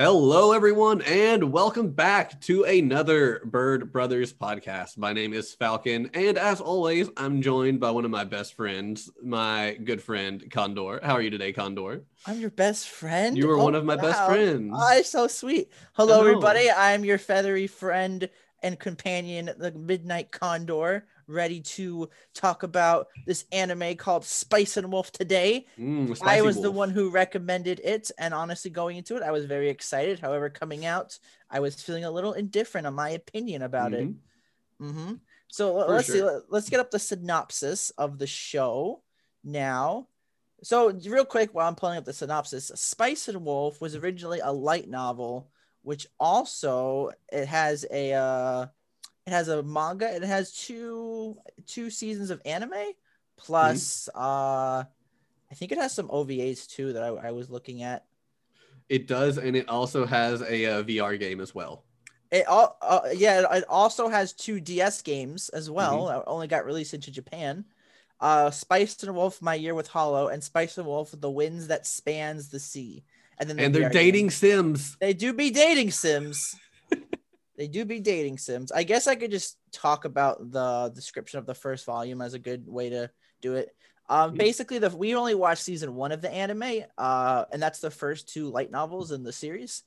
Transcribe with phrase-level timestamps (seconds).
[0.00, 4.98] Hello, everyone, and welcome back to another Bird Brothers podcast.
[4.98, 9.08] My name is Falcon, and as always, I'm joined by one of my best friends,
[9.22, 10.98] my good friend Condor.
[11.00, 12.02] How are you today, Condor?
[12.26, 13.38] I'm your best friend.
[13.38, 14.02] You were oh, one of my oh, wow.
[14.02, 14.72] best friends.
[14.76, 15.70] Oh, so sweet.
[15.92, 16.68] Hello, everybody.
[16.72, 18.28] I'm your feathery friend
[18.64, 25.12] and companion, the Midnight Condor ready to talk about this anime called Spice and Wolf
[25.12, 25.66] today.
[25.78, 26.64] Mm, I was Wolf.
[26.64, 30.18] the one who recommended it, and honestly, going into it, I was very excited.
[30.20, 31.18] However, coming out,
[31.50, 34.10] I was feeling a little indifferent on my opinion about mm-hmm.
[34.10, 34.84] it.
[34.84, 35.14] Mm-hmm.
[35.48, 36.40] So For let's sure.
[36.40, 36.46] see.
[36.48, 39.02] Let's get up the synopsis of the show
[39.44, 40.08] now.
[40.62, 44.50] So, real quick, while I'm pulling up the synopsis, Spice and Wolf was originally a
[44.50, 45.50] light novel,
[45.82, 48.66] which also it has a uh,
[49.26, 50.14] it has a manga.
[50.14, 52.72] It has two two seasons of anime
[53.36, 54.22] plus mm-hmm.
[54.22, 54.84] uh
[55.50, 58.04] I think it has some OVAs too that I, I was looking at.
[58.88, 61.84] It does, and it also has a, uh, VR game as well.
[62.30, 66.06] It all uh, yeah, it also has two DS games as well.
[66.06, 66.22] Mm-hmm.
[66.26, 67.64] Only got released into Japan.
[68.20, 71.86] Uh, Spice and Wolf, My Year with Holo, and Spice and Wolf, The Winds That
[71.86, 73.04] Spans the Sea.
[73.38, 74.30] And then the and they're dating game.
[74.30, 74.96] Sims.
[75.00, 76.56] They do be dating Sims.
[77.56, 78.72] They do be dating sims.
[78.72, 82.38] I guess I could just talk about the description of the first volume as a
[82.38, 83.10] good way to
[83.40, 83.74] do it.
[84.08, 87.90] Um, basically, the we only watched season one of the anime, uh, and that's the
[87.90, 89.82] first two light novels in the series.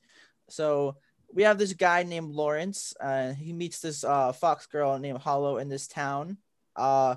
[0.48, 0.96] So
[1.32, 2.94] we have this guy named Lawrence.
[3.00, 6.38] Uh, he meets this uh, fox girl named Holo in this town.
[6.74, 7.16] Uh,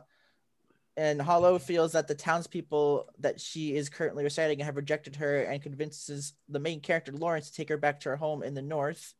[0.97, 5.63] and Holo feels that the townspeople that she is currently residing have rejected her and
[5.63, 9.13] convinces the main character Lawrence to take her back to her home in the north.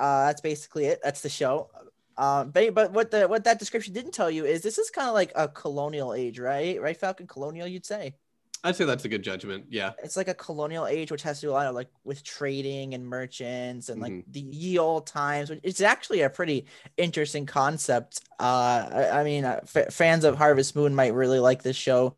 [0.00, 1.00] Uh, that's basically it.
[1.04, 1.70] That's the show.
[2.16, 5.08] Um, but, but what the what that description didn't tell you is this is kind
[5.08, 6.80] of like a colonial age, right?
[6.80, 7.26] Right, Falcon?
[7.26, 8.14] Colonial, you'd say.
[8.62, 9.66] I'd say that's a good judgment.
[9.70, 9.92] Yeah.
[10.02, 12.92] It's like a colonial age, which has to do a lot of like with trading
[12.92, 14.30] and merchants and like mm-hmm.
[14.32, 15.50] the ye old times.
[15.62, 16.66] It's actually a pretty
[16.98, 18.20] interesting concept.
[18.38, 22.16] Uh, I, I mean, uh, f- fans of Harvest Moon might really like this show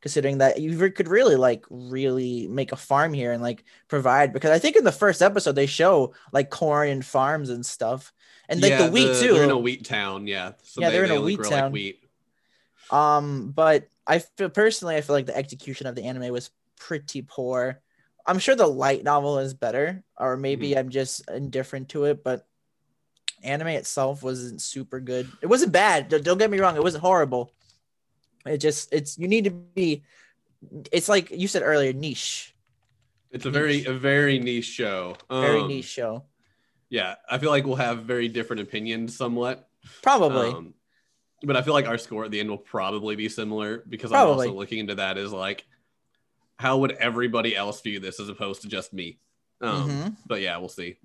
[0.00, 4.50] considering that you could really like really make a farm here and like provide because
[4.50, 8.12] I think in the first episode they show like corn and farms and stuff
[8.48, 9.34] and like yeah, the wheat the, too.
[9.34, 10.52] They're in a wheat town, yeah.
[10.62, 11.64] So yeah, they, are in a wheat town.
[11.64, 12.00] Like wheat.
[12.90, 17.22] Um, but I feel personally, I feel like the execution of the anime was pretty
[17.22, 17.80] poor.
[18.26, 20.78] I'm sure the light novel is better, or maybe mm-hmm.
[20.78, 22.46] I'm just indifferent to it, but
[23.42, 25.30] anime itself wasn't super good.
[25.42, 26.08] It wasn't bad.
[26.08, 27.52] Don't get me wrong, it wasn't horrible.
[28.46, 30.02] It just it's you need to be
[30.92, 32.54] it's like you said earlier, niche.
[33.30, 33.54] It's a niche.
[33.54, 35.16] very a very niche show.
[35.30, 36.24] Very um, niche show.
[36.90, 39.68] Yeah, I feel like we'll have very different opinions somewhat.
[40.02, 40.50] Probably.
[40.50, 40.74] Um,
[41.42, 44.46] but I feel like our score at the end will probably be similar because probably.
[44.46, 45.64] I'm also looking into that is like
[46.56, 49.18] how would everybody else view this as opposed to just me.
[49.60, 50.08] Um, mm-hmm.
[50.26, 50.96] but yeah, we'll see.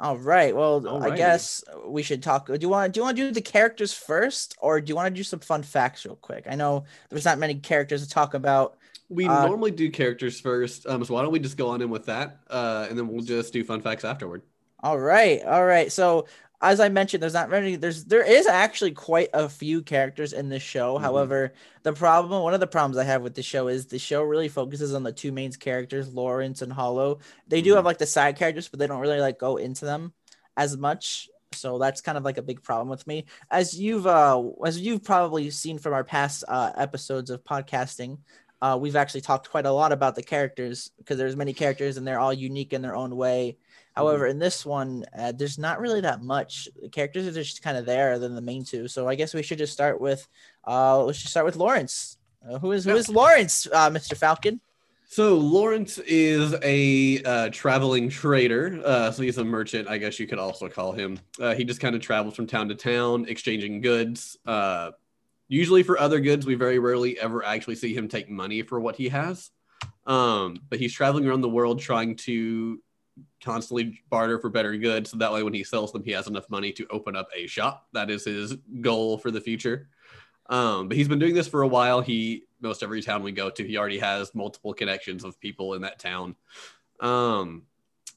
[0.00, 0.54] All right.
[0.54, 1.12] Well, Alrighty.
[1.12, 2.46] I guess we should talk.
[2.46, 5.12] Do you want do you want to do the characters first, or do you want
[5.12, 6.46] to do some fun facts real quick?
[6.48, 8.76] I know there's not many characters to talk about.
[9.08, 11.90] We uh, normally do characters first, um, so why don't we just go on in
[11.90, 14.42] with that, uh, and then we'll just do fun facts afterward.
[14.80, 15.90] All right, all right.
[15.90, 16.26] So
[16.60, 17.76] as I mentioned, there's not many.
[17.76, 20.94] There's there is actually quite a few characters in this show.
[20.94, 21.04] Mm-hmm.
[21.04, 21.52] However,
[21.84, 24.48] the problem, one of the problems I have with the show is the show really
[24.48, 27.20] focuses on the two main characters, Lawrence and Holo.
[27.46, 27.76] They do mm-hmm.
[27.76, 30.12] have like the side characters, but they don't really like go into them
[30.56, 31.28] as much.
[31.52, 33.26] So that's kind of like a big problem with me.
[33.50, 38.18] As you've uh as you've probably seen from our past uh, episodes of podcasting,
[38.60, 42.06] uh, we've actually talked quite a lot about the characters because there's many characters and
[42.06, 43.56] they're all unique in their own way
[43.98, 44.30] However, mm-hmm.
[44.30, 46.68] in this one, uh, there's not really that much.
[46.80, 48.86] The characters are just kind of there than the main two.
[48.86, 50.28] So I guess we should just start with,
[50.68, 52.16] uh, let's just start with Lawrence.
[52.48, 54.16] Uh, who is who is Lawrence, uh, Mr.
[54.16, 54.60] Falcon?
[55.08, 58.80] So Lawrence is a uh, traveling trader.
[58.84, 61.18] Uh, so he's a merchant, I guess you could also call him.
[61.40, 64.38] Uh, he just kind of travels from town to town, exchanging goods.
[65.48, 68.96] Usually for other goods, we very rarely ever actually see him take money for what
[68.96, 69.50] he has.
[70.06, 72.80] Um, but he's traveling around the world trying to
[73.42, 75.10] constantly barter for better goods.
[75.10, 77.46] So that way, when he sells them, he has enough money to open up a
[77.46, 77.86] shop.
[77.92, 79.88] That is his goal for the future.
[80.50, 82.00] Um, but he's been doing this for a while.
[82.00, 85.82] He most every town we go to, he already has multiple connections of people in
[85.82, 86.34] that town.
[87.00, 87.64] Um,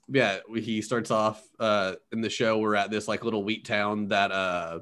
[0.07, 2.57] yeah, he starts off uh, in the show.
[2.57, 4.79] We're at this like little wheat town that uh,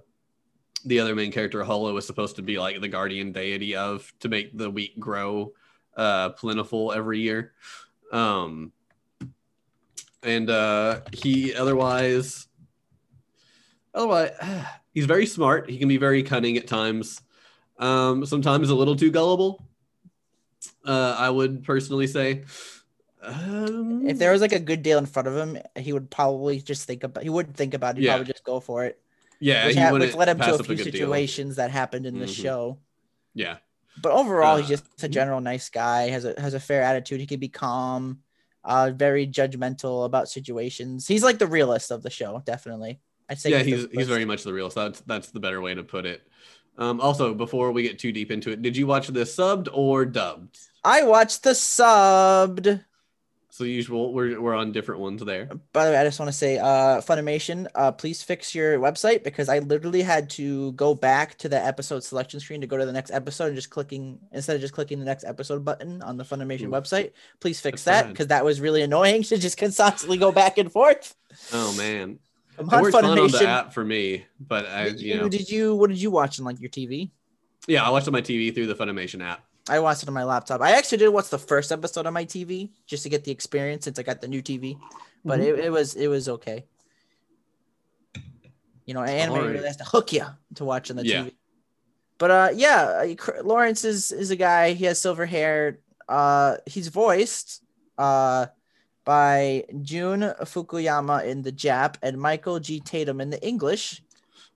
[0.85, 4.29] the other main character Holo is supposed to be like the guardian deity of to
[4.29, 5.53] make the wheat grow
[5.97, 7.53] uh, plentiful every year.
[8.11, 8.71] Um,
[10.23, 12.47] and uh, he otherwise,
[13.93, 14.31] otherwise,
[14.93, 15.69] he's very smart.
[15.69, 17.21] He can be very cunning at times.
[17.77, 19.65] Um, sometimes a little too gullible.
[20.85, 22.43] Uh, I would personally say.
[23.21, 26.61] Um, If there was like a good deal in front of him, he would probably
[26.61, 27.23] just think about.
[27.23, 27.99] He wouldn't think about it.
[27.99, 28.15] He'd Yeah.
[28.15, 28.99] probably just go for it.
[29.39, 30.83] Yeah, which, ha- which led him to a few deal.
[30.85, 32.41] situations that happened in the Mhm.
[32.43, 32.79] show.
[33.33, 33.57] Yeah,
[34.01, 36.09] But overall, he's Uh, just a general nice guy.
[36.09, 37.19] has a has a fair attitude.
[37.19, 38.19] He can be calm,
[38.63, 41.07] uh, very judgmental about situations.
[41.07, 42.99] He's like the realist of the show, definitely.
[43.29, 44.75] I'd say yeah, the he's he's very much the realist.
[44.75, 46.21] That's that's the better way to put it.
[46.77, 50.05] Um, also, before we get too deep into it, did you watch the subbed or
[50.05, 50.57] dubbed?
[50.83, 52.85] I watched the subbed.
[53.59, 55.49] So usual, we're we're on different ones there.
[55.73, 59.21] By the way, I just want to say, uh, Funimation, uh, please fix your website
[59.21, 62.85] because I literally had to go back to the episode selection screen to go to
[62.85, 66.15] the next episode and just clicking instead of just clicking the next episode button on
[66.15, 66.71] the Funimation Ooh.
[66.71, 67.11] website.
[67.41, 70.71] Please fix That's that because that was really annoying to just constantly go back and
[70.71, 71.13] forth.
[71.51, 72.19] Oh man,
[72.57, 73.45] it on, fine on the Funimation.
[73.45, 76.39] app for me, but I Did you you, know did you what did you watch
[76.39, 77.11] on like your TV?
[77.67, 79.43] yeah, I watched on my TV through the Funimation app.
[79.69, 80.61] I watched it on my laptop.
[80.61, 83.85] I actually did watch the first episode on my TV just to get the experience
[83.85, 84.77] since I got the new TV,
[85.23, 85.43] but Mhm.
[85.47, 86.65] it, it was it was okay.
[88.85, 89.51] You know, anime Alright.
[89.53, 90.25] really has to hook you
[90.55, 91.23] to watch on the Yeah.
[91.25, 91.35] TV.
[92.17, 93.05] But uh, yeah,
[93.43, 94.73] Lawrence is is a guy.
[94.73, 95.79] He has silver hair.
[96.07, 97.61] Uh, he's voiced
[97.97, 98.47] uh
[99.05, 104.01] by Jun Fukuyama in the Jap and Michael G Tatum in the English.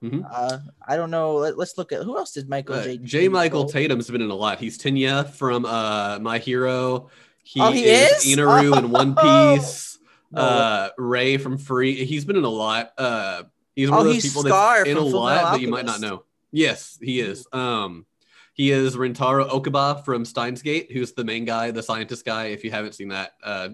[0.04, 0.28] Mhm.
[0.30, 1.36] Uh, I don't know.
[1.38, 2.98] Let, us look at who else did Michael Uh, J.
[2.98, 3.28] J.
[3.30, 3.66] Michael?
[3.70, 4.60] Tatum's been in a lot.
[4.60, 7.10] He's Tenya from uh My Hero.
[7.44, 8.36] He, Oh, he is, is?
[8.38, 9.98] Inaru in One Piece.
[10.32, 10.42] No.
[10.42, 12.04] Uh, Ray from Free.
[12.06, 12.92] He's been in a lot.
[12.98, 13.44] Uh,
[13.76, 15.86] he's one Oh, of those he's people Scar that's in a lot, but you might
[15.86, 16.24] not know.
[16.52, 17.46] Yes, he is.
[17.54, 18.06] Um,
[18.54, 22.46] he is Rintaro Okabe from Steins Gate, who's the main guy, the scientist guy.
[22.48, 23.70] If you haven't seen that, uh,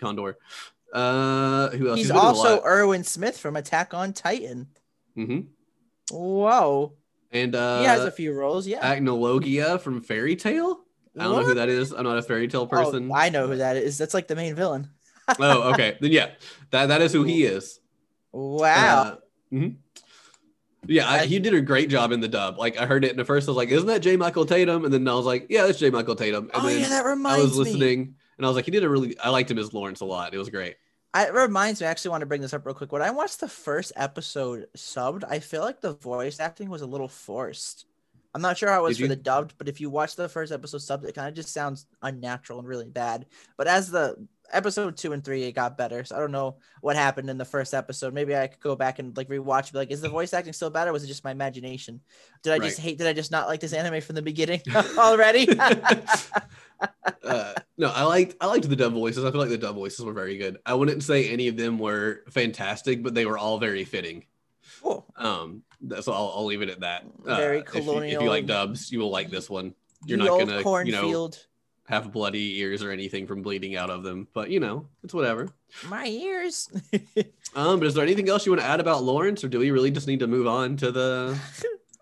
[0.00, 0.36] Condor.
[0.92, 1.98] Uh, who else?
[1.98, 2.62] He's a also.
[2.64, 4.68] Erwin Smith from Attack on Titan.
[5.16, 5.46] Mhm.
[6.10, 6.92] Whoa.
[7.32, 8.80] and uh, he has a few roles, yeah.
[8.94, 10.80] Acnologia from Fairy Tail.
[11.18, 11.92] I don't know who that is.
[11.92, 13.10] I'm not a fairy tale Oh, person.
[13.14, 13.96] I know who that is.
[13.98, 14.88] That's like the main villain.
[15.38, 15.96] oh, okay.
[16.00, 16.30] Then yeah,
[16.70, 17.78] that that is who he is.
[18.32, 19.02] Wow.
[19.02, 19.16] Uh,
[19.54, 19.76] mhm.
[20.86, 22.58] Yeah, I, he did a great job in the dub.
[22.58, 24.16] Like I heard it, and at first I was like, "Isn't that J.
[24.16, 25.88] Michael Tatum?" And then I was like, "Yeah, that's J.
[25.90, 27.40] Michael Tatum." And oh then yeah, that reminds me.
[27.40, 27.64] I was me.
[27.64, 30.04] listening, and I was like, "He did a really." I liked him as Lawrence a
[30.04, 30.34] lot.
[30.34, 30.74] It was great.
[31.14, 31.86] I, it reminds me.
[31.86, 32.92] I actually want to bring this up real quick.
[32.92, 36.86] When I watched the first episode subbed, I feel like the voice acting was a
[36.86, 37.86] little forced.
[38.34, 40.16] I'm not sure how it was Did for you- the dubbed, but if you watch
[40.16, 43.26] the first episode subbed, it kind of just sounds unnatural and really bad.
[43.56, 46.04] But as the episode two and three, it got better.
[46.04, 48.14] So I don't know what happened in the first episode.
[48.14, 49.72] Maybe I could go back and like rewatch.
[49.72, 52.00] Be like, is the voice acting still bad, or was it just my imagination?
[52.42, 52.98] Did I just hate?
[52.98, 54.60] Did I just not like this anime from the beginning
[54.98, 55.46] already?
[57.24, 59.24] uh, no, I liked I liked the dub voices.
[59.24, 60.58] I feel like the dub voices were very good.
[60.66, 64.24] I wouldn't say any of them were fantastic, but they were all very fitting.
[64.82, 65.06] cool.
[65.16, 66.32] Um, that's all.
[66.36, 67.04] I'll leave it at that.
[67.26, 69.74] Uh, Very if you- If you, like dubs, you will like this one.
[70.06, 71.46] You're not gonna, you know, cornfield.
[71.86, 75.50] Have bloody ears or anything from bleeding out of them, but you know, it's whatever.
[75.88, 76.68] My ears.
[77.56, 79.70] Um, but is there anything else you want to add about Lawrence, or do we
[79.70, 81.38] really just need to move on to the?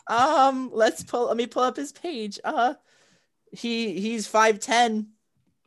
[0.08, 1.28] Um, let's pull.
[1.28, 2.40] Let me pull up his page.
[2.42, 2.74] Uh,
[3.52, 5.08] he he's five ten.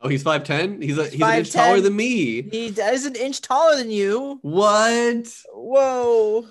[0.02, 0.82] Oh, he's five ten.
[0.82, 2.42] He's a he's an inch taller than me.
[2.42, 4.40] He is an inch taller than you.
[4.42, 5.34] What?
[5.54, 6.48] Whoa,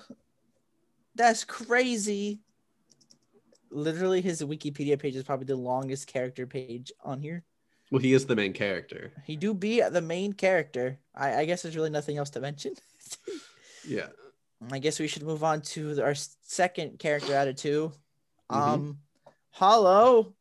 [1.13, 2.39] that's crazy.
[3.69, 7.43] Literally, his Wikipedia page is probably the longest character page on here.
[7.95, 9.13] Well, he is the main character.
[9.23, 10.99] He do be the main character.
[11.15, 12.73] I, I guess there's really nothing else to mention.
[13.87, 14.07] Yeah.
[14.69, 17.91] I guess we should move on to our second character out of 2
[18.51, 18.55] Mhm.
[18.57, 18.97] Um,
[19.51, 20.33] Holo,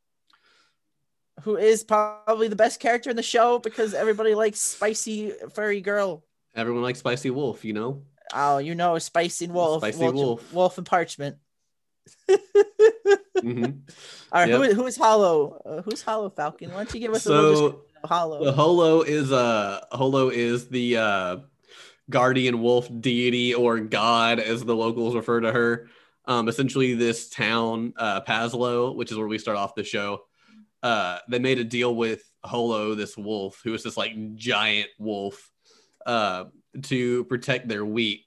[1.42, 6.24] who is probably the best character in the show because everybody likes spicy furry girl.
[6.56, 8.02] Everyone likes Spicy Wolf, you know.
[8.32, 10.52] Oh, you know, spicy wolf, Spicy wolf, wolf.
[10.52, 11.36] wolf and parchment.
[13.40, 13.64] Hmm
[14.32, 14.70] All right, who, Yep.
[14.70, 15.60] is- who is Holo?
[15.64, 16.70] Uh, who's Holo Falcon?
[16.70, 18.44] Why don't you give us a little So description of Holo?
[18.44, 21.36] the Holo is uh Holo is the uh
[22.10, 25.88] guardian wolf deity or god as the locals refer to her.
[26.26, 30.22] Um, essentially, this town, uh, Pasloe, which is where we start off the show,
[30.82, 35.50] uh, they made a deal with Holo, this wolf, who is this like giant wolf,
[36.06, 36.44] uh,
[36.84, 38.23] to protect their wheat.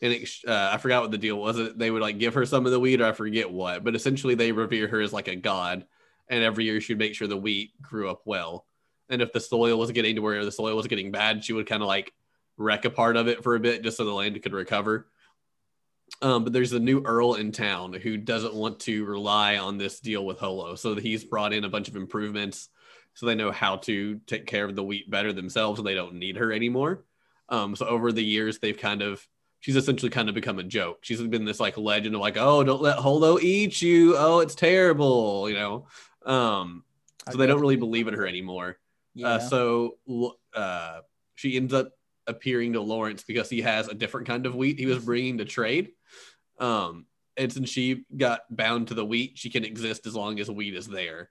[0.00, 1.58] And ex- uh, I forgot what the deal was.
[1.58, 3.84] It they would like give her some of the wheat, or I forget what.
[3.84, 5.86] But essentially, they revere her as like a god,
[6.28, 8.66] and every year she'd make sure the wheat grew up well.
[9.08, 11.66] And if the soil was getting to where the soil was getting bad, she would
[11.66, 12.12] kind of like
[12.56, 15.08] wreck a part of it for a bit just so the land could recover.
[16.20, 20.00] Um, but there's a new earl in town who doesn't want to rely on this
[20.00, 20.74] deal with Holo.
[20.74, 22.68] So he's brought in a bunch of improvements
[23.14, 26.14] so they know how to take care of the wheat better themselves and they don't
[26.14, 27.04] need her anymore.
[27.48, 29.26] Um, so over the years, they've kind of,
[29.60, 30.98] she's essentially kind of become a joke.
[31.02, 34.16] She's been this like legend of like, oh, don't let Holo eat you.
[34.16, 35.86] Oh, it's terrible, you know?
[36.24, 36.84] Um,
[37.30, 38.78] so they don't really believe in her anymore.
[39.14, 39.28] Yeah.
[39.28, 39.98] Uh, so
[40.54, 41.00] uh,
[41.34, 41.92] she ends up
[42.26, 45.44] appearing to Lawrence because he has a different kind of wheat he was bringing to
[45.44, 45.90] trade.
[46.58, 50.50] Um, and since she got bound to the wheat, she can exist as long as
[50.50, 51.30] wheat is there.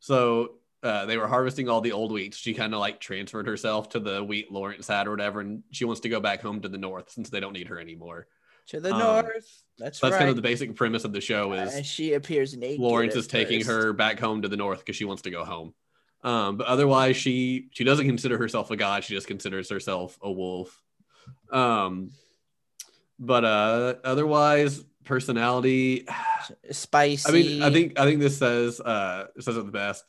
[0.00, 2.34] So uh, they were harvesting all the old wheat.
[2.34, 5.84] She kind of like transferred herself to the wheat Lawrence had or whatever, and she
[5.84, 8.26] wants to go back home to the north since they don't need her anymore.
[8.68, 9.62] to the um, north.
[9.78, 10.18] That's So that's right.
[10.18, 12.80] kind of the basic premise of the show is and she appears naked.
[12.80, 13.70] Lawrence is taking first.
[13.70, 15.74] her back home to the north because she wants to go home.
[16.24, 19.04] Um, but otherwise, she she doesn't consider herself a god.
[19.04, 20.80] She just considers herself a wolf.
[21.50, 22.10] Um,
[23.18, 26.06] but uh, otherwise, personality.
[26.70, 27.28] spicy.
[27.28, 30.04] I mean, I think I think this says uh says it the best.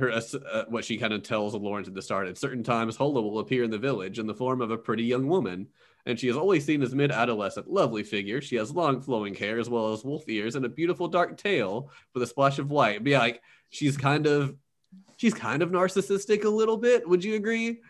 [0.00, 2.26] Her uh, uh, what she kind of tells Lawrence at the start.
[2.26, 5.04] At certain times, Holo will appear in the village in the form of a pretty
[5.04, 5.68] young woman,
[6.06, 7.70] and she is always seen as mid-adolescent.
[7.70, 8.40] Lovely figure.
[8.40, 11.90] She has long flowing hair as well as wolf ears and a beautiful dark tail
[12.14, 13.04] with a splash of white.
[13.04, 14.56] But yeah, like she's kind of
[15.16, 17.08] she's kind of narcissistic a little bit.
[17.08, 17.80] Would you agree?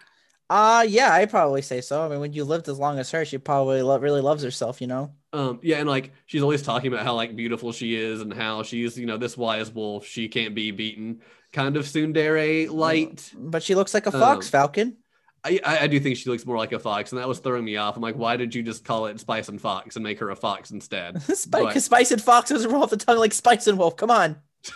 [0.49, 2.05] Uh yeah, I probably say so.
[2.05, 4.81] I mean, when you lived as long as her, she probably lo- really loves herself,
[4.81, 5.13] you know.
[5.33, 8.65] Um, yeah, and like she's always talking about how like beautiful she is and how
[8.65, 11.21] she's you know this wise wolf she can't be beaten.
[11.53, 13.33] Kind of tsundere light.
[13.37, 14.97] But she looks like a fox Um, falcon.
[15.43, 17.65] I, I I do think she looks more like a fox, and that was throwing
[17.65, 17.97] me off.
[17.97, 20.37] I'm like, why did you just call it Spice and Fox and make her a
[20.37, 21.21] fox instead?
[21.23, 23.97] Spice, but- Spice and Fox doesn't roll off the tongue like Spice and Wolf.
[23.97, 24.37] Come on.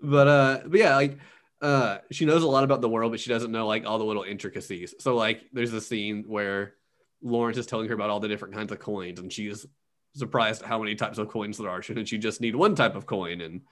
[0.00, 1.18] But uh, but yeah, like
[1.60, 4.04] uh, she knows a lot about the world, but she doesn't know like all the
[4.04, 4.94] little intricacies.
[5.00, 6.74] So like, there's a scene where
[7.20, 9.66] Lawrence is telling her about all the different kinds of coins, and she's
[10.14, 11.82] surprised at how many types of coins there are.
[11.82, 13.40] Shouldn't she just need one type of coin?
[13.40, 13.62] And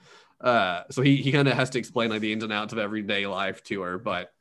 [0.40, 2.78] uh, so he he kind of has to explain like the ins and outs of
[2.78, 4.33] everyday life to her, but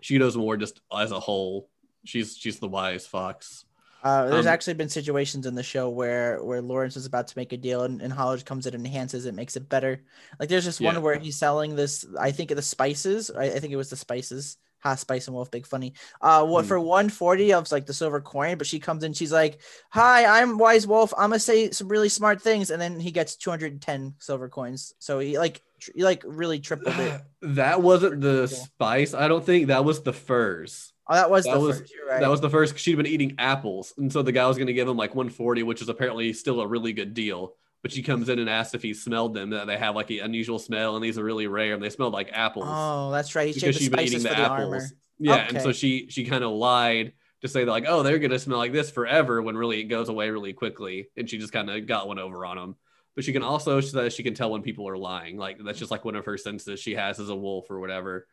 [0.00, 1.68] she knows more just as a whole.
[2.04, 3.64] She's she's the wise fox.
[4.02, 7.38] Uh, there's Um, actually been situations in the show where where Lawrence is about to
[7.38, 10.02] make a deal and, and Hollage comes in and enhances it, makes it better.
[10.38, 10.86] Like there's just Yeah.
[10.94, 13.30] one where he's selling this, I think the spices.
[13.30, 14.56] I, I think it was the spices.
[14.82, 15.92] Ha Spice and Wolf, big funny.
[16.20, 16.68] Uh, what Hmm.
[16.68, 19.60] for 140 of like the silver coin, but she comes in, she's like,
[19.90, 21.12] Hi, I'm Wise Wolf.
[21.16, 24.94] I'm gonna say some really smart things, and then he gets 210 silver coins.
[24.98, 27.20] So he like tr- he like really tripled it.
[27.42, 29.14] that wasn't the spice.
[29.14, 30.92] I don't think that was the furs.
[31.08, 31.92] Oh, that was That the was- first.
[32.08, 32.20] Right.
[32.20, 32.78] That was the first.
[32.78, 35.62] She'd been eating apples, and so the guy was going to give him like 140,
[35.64, 37.54] which is apparently still a really good deal.
[37.82, 39.50] But she comes in and asks if he smelled them.
[39.50, 42.12] That they have like an unusual smell, and these are really rare, and they smelled
[42.12, 43.48] like apples oh, that's right.
[43.48, 44.74] He because she'd been eating the the apples.
[44.74, 44.86] armor.
[45.18, 48.38] Yeah, and so she she kind of lied to say that like, oh, they're gonna
[48.38, 51.70] smell like this forever, when really it goes away really quickly, and she just kind
[51.70, 52.76] of got one over on him.
[53.14, 55.36] But she can also she can tell when people are lying.
[55.36, 58.26] Like that's just like one of her senses she has as a wolf or whatever.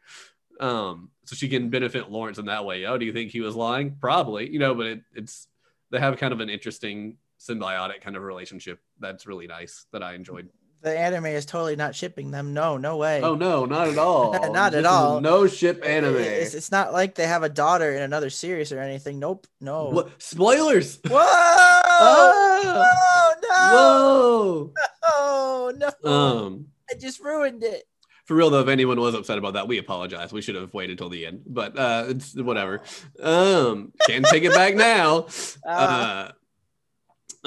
[0.59, 2.85] Um, so she can benefit Lawrence in that way.
[2.85, 3.95] Oh, do you think he was lying?
[3.99, 5.47] Probably, you know, but it, it's
[5.91, 10.13] they have kind of an interesting symbiotic kind of relationship that's really nice that I
[10.13, 10.49] enjoyed.
[10.81, 12.53] The anime is totally not shipping them.
[12.53, 13.21] No, no way.
[13.21, 14.31] Oh no, not at all.
[14.53, 15.19] Not at This is all.
[15.21, 16.17] No ship anime.
[16.17, 19.17] It's, it's not like they have a daughter in another series or anything.
[19.17, 19.47] Nope.
[19.59, 19.85] No.
[19.89, 20.99] What spoilers?
[21.07, 21.17] Whoa!
[21.19, 22.63] Ah!
[22.75, 23.73] Oh no!
[23.73, 24.73] Whoa.
[25.09, 26.09] Oh no!
[26.09, 27.83] Um, I just ruined it.
[28.25, 30.31] for real though, if anyone was upset about that, we apologize.
[30.31, 32.81] We should have waited till the end, but uh, it's whatever.
[33.21, 35.27] Um, can't take it back now.
[35.65, 36.31] Uh, Uh,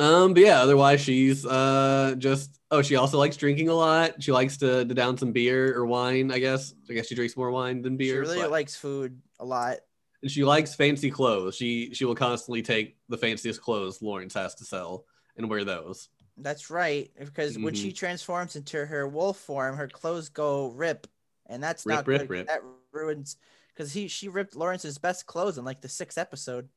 [0.00, 4.23] um, but yeah, otherwise she's uh just oh, she also likes drinking a lot.
[4.23, 6.30] She likes to, to down some beer or wine.
[6.33, 6.75] I guess.
[6.88, 8.14] I guess she drinks more wine than beer.
[8.25, 9.78] she really but- likes food a lot.
[10.23, 11.54] and she likes fancy clothes.
[11.57, 15.04] She she will constantly take the fanciest clothes Lawrence has to sell
[15.37, 16.09] and wear those.
[16.37, 17.11] That's right.
[17.19, 17.83] Because when Mm-hmm.
[17.83, 21.07] she transforms into her wolf form, her clothes go rip,
[21.47, 22.30] and that's Rip, not rip, good.
[22.30, 22.47] rip.
[22.47, 23.37] That ruins
[23.75, 26.69] because he she ripped Lawrence's best clothes in like the sixth episode.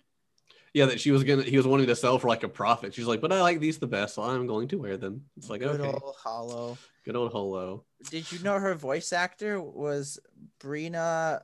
[0.73, 2.93] Yeah, that she was gonna he was wanting to sell for like a profit.
[2.95, 5.25] She's like, but I like these the best, so I'm going to wear them.
[5.37, 6.77] It's like Good okay, old Holo.
[7.05, 7.83] good old holo.
[8.09, 10.19] Did you know her voice actor was
[10.59, 11.41] Brina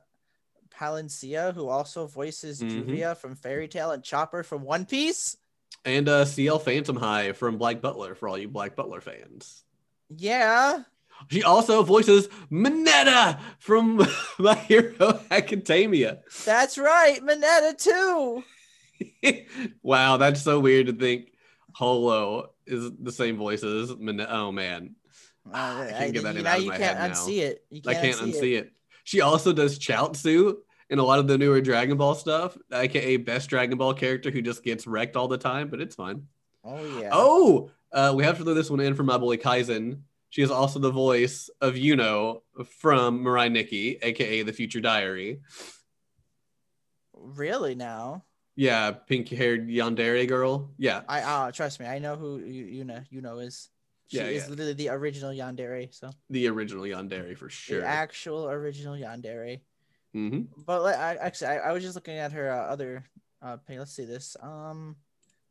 [0.76, 2.86] Palencia, who also voices Mhm.
[2.86, 5.36] Juvia from Fairy Tail and Chopper from One Piece?
[5.84, 9.64] And uh Ciel Phantomhive from Black Butler for all you Black Butler fans.
[10.08, 10.82] Yeah.
[11.30, 14.04] She also voices Mineta from
[14.38, 16.20] My Hero Academia.
[16.44, 17.20] That's right.
[17.22, 18.42] Mineta too.
[19.82, 21.32] wow, that's so weird to think
[21.74, 23.90] Holo is the same voice as.
[23.90, 24.94] Oh man.
[25.52, 27.14] I can't get that in now out of you my can't head now.
[27.14, 27.64] unsee it.
[27.70, 28.72] You I can't, can't unsee it.
[29.04, 30.56] She also does Chaozu
[30.90, 34.42] in a lot of the newer Dragon Ball stuff, aka best Dragon Ball character who
[34.42, 36.26] just gets wrecked all the time, but it's fine.
[36.64, 37.10] Oh yeah.
[37.12, 40.00] Oh, uh, we have to throw this one in for my boy Kaizen.
[40.28, 42.42] She is also the voice of Yuno
[42.78, 45.40] from Mirai Nikki, aka the Future Diary.
[47.14, 47.74] really?
[47.74, 48.24] Now
[48.60, 50.68] Yeah, pink haired yandere girl.
[50.76, 51.00] Yeah.
[51.08, 51.86] I uh trust me.
[51.86, 53.70] I know who you you know you know is.
[54.08, 54.50] She Yeah, is yeah.
[54.50, 55.88] literally the original Yandere.
[55.94, 57.80] So The original Yandere for sure.
[57.80, 59.62] the actual original Yandere.
[60.12, 63.04] hmm But like, I, actually, I, I was just looking at her uh, other
[63.40, 63.78] uh page.
[63.78, 64.36] Let's see this.
[64.42, 64.96] Um,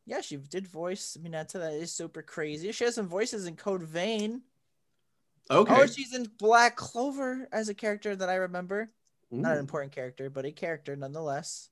[0.06, 1.58] yeah, she did voice Mineta.
[1.58, 2.70] That is super crazy.
[2.70, 4.42] She has some voices in Code Vein.
[5.50, 5.74] Okay.
[5.74, 8.92] Oh, she's in Black Clover as a character that I remember.
[9.32, 11.69] Not an important character, but a character nonetheless.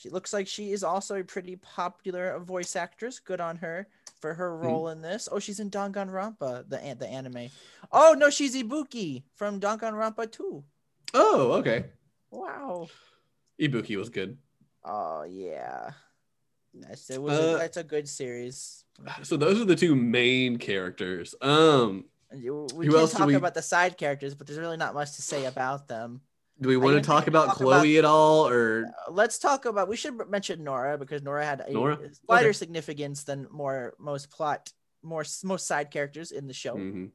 [0.00, 3.18] She looks like she is also a pretty popular voice actress.
[3.20, 3.86] Good on her
[4.20, 4.64] for her Hmm.
[4.66, 5.28] role in this.
[5.30, 7.50] Oh, she's in Danganronpa, the the anime.
[7.92, 10.64] Oh no, she's Ibuki from Danganronpa 2.
[11.12, 11.90] Oh, okay.
[12.30, 12.88] Wow.
[13.60, 14.38] Ibuki was good.
[14.84, 15.90] Oh yeah.
[16.72, 18.84] That's it was Uh, a, that's a good series.
[19.22, 21.34] So those are the two main characters.
[21.42, 24.94] Um, We who can else talk we- about the side characters, but there's really not
[24.94, 26.22] much to say about them.
[26.60, 29.88] Do we want to talk about talk Chloe at all, or Uh, let's talk about
[29.88, 31.98] we should mention Nora because Nora had a Nora?
[32.26, 32.52] slighter Okay.
[32.52, 36.76] significance than more most plot more most side characters in the show.
[36.76, 37.12] Mhm.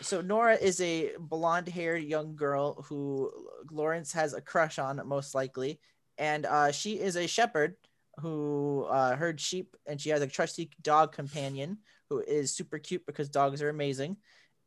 [0.00, 3.30] So Nora is a blonde-haired young girl who
[3.70, 5.80] Lawrence has a crush on, most likely,
[6.18, 7.76] and uh, she is a shepherd
[8.20, 11.78] who uh, herds sheep, and she has a trusty dog companion
[12.10, 14.16] who is super cute because dogs are amazing.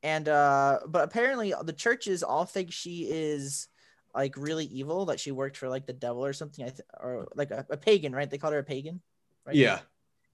[0.04, 3.68] And uh, but apparently the churches all think she is
[4.13, 7.27] like really evil, that she worked for like the devil or something, I th- or
[7.36, 8.30] like a, a pagan, right?
[8.30, 9.01] They called her a pagan,
[9.46, 9.62] right?
[9.62, 9.80] yeah,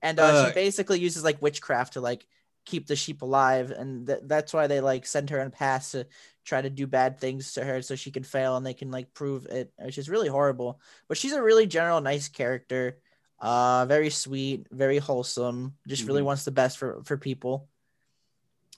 [0.02, 2.28] and uh, Uh, she basically uses like witchcraft to like
[2.66, 6.08] keep the sheep alive and th- that's why they like send her on paths to
[6.46, 9.14] try to do bad things to her so she can fail and they can like
[9.14, 10.80] prove it which is really horrible
[11.10, 13.00] but she's a really general nice character
[13.40, 16.26] uh very sweet very wholesome just really Mhm.
[16.26, 17.68] wants the best for for people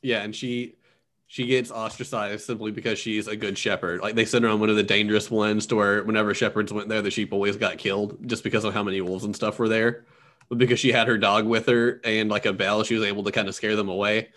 [0.05, 0.75] yeah, and she
[1.27, 4.01] she gets ostracized simply because she's a good shepherd.
[4.01, 6.87] Like they sent her on one of the dangerous ones to where whenever shepherds went
[6.87, 9.67] there, the sheep always got killed just because of how many wolves and stuff were
[9.67, 10.05] there.
[10.47, 13.23] But because she had her dog with her and like a bell, she was able
[13.23, 14.29] to kind of scare them away.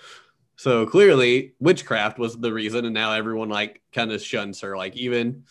[0.57, 4.77] So clearly, witchcraft was the reason, and now everyone like kind of shuns her.
[4.77, 5.45] Like even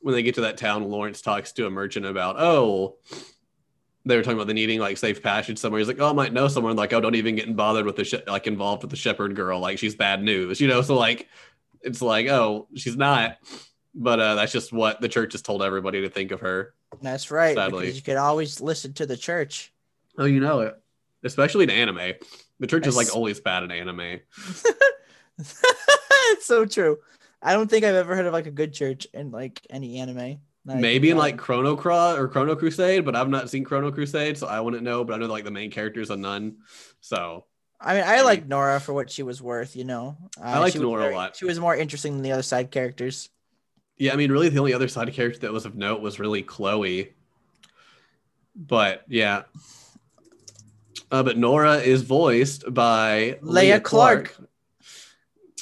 [0.00, 2.96] when they get to that town, Lawrence talks to a merchant about, oh,
[4.04, 5.78] they were talking about the needing like safe passage somewhere.
[5.78, 6.76] He's like, oh, I might know someone.
[6.76, 9.60] Like, oh, don't even get bothered with the she- like involved with the shepherd girl.
[9.60, 10.82] Like, she's bad news, you know.
[10.82, 11.28] So like,
[11.82, 13.38] it's like, oh, she's not.
[13.94, 16.74] But uh, that's just what the church has told everybody to think of her.
[17.02, 17.80] that's right Sadly.
[17.86, 19.72] because you could always listen to the church
[20.18, 20.80] Oh, you know it,
[21.24, 22.12] especially in anime.
[22.58, 24.20] The church is like always bad in anime.
[25.38, 26.98] it's so true
[27.42, 30.38] i don't think i've ever heard of like a good church in like any anime
[30.64, 34.36] Not Maybe in like Chrono Cross or Chrono Crusade, but I've not seen Chrono Crusade,
[34.36, 35.04] so I wouldn't know.
[35.04, 36.58] But I know like the main character is a nun,
[37.00, 37.46] so
[37.80, 39.74] I mean, I like Nora for what she was worth.
[39.74, 41.36] You know, uh, I liked was Nora a lot.
[41.36, 43.30] She was more interesting than the other side characters.
[43.96, 44.12] yeah.
[44.12, 47.14] I mean, really, the only other side character that was of note was really Chloe.
[48.54, 49.44] But yeah,
[51.10, 54.36] uh, but Nora is voiced by Leah Clark.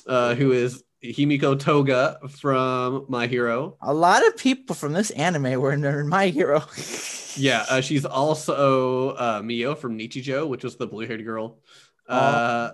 [0.08, 3.76] uh, who is Himiko Toga from My Hero.
[3.80, 6.62] A lot of people from this anime were in, My Hero.
[7.36, 11.58] Yeah, uh, she's also uh, Mio from Nichijou, which was the blue-haired girl.
[12.08, 12.70] Uh,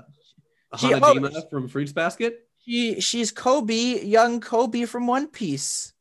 [0.79, 2.49] She- Hanajima oh, from Fruits Basket.
[2.65, 5.93] she she's Koby, young Koby from One Piece.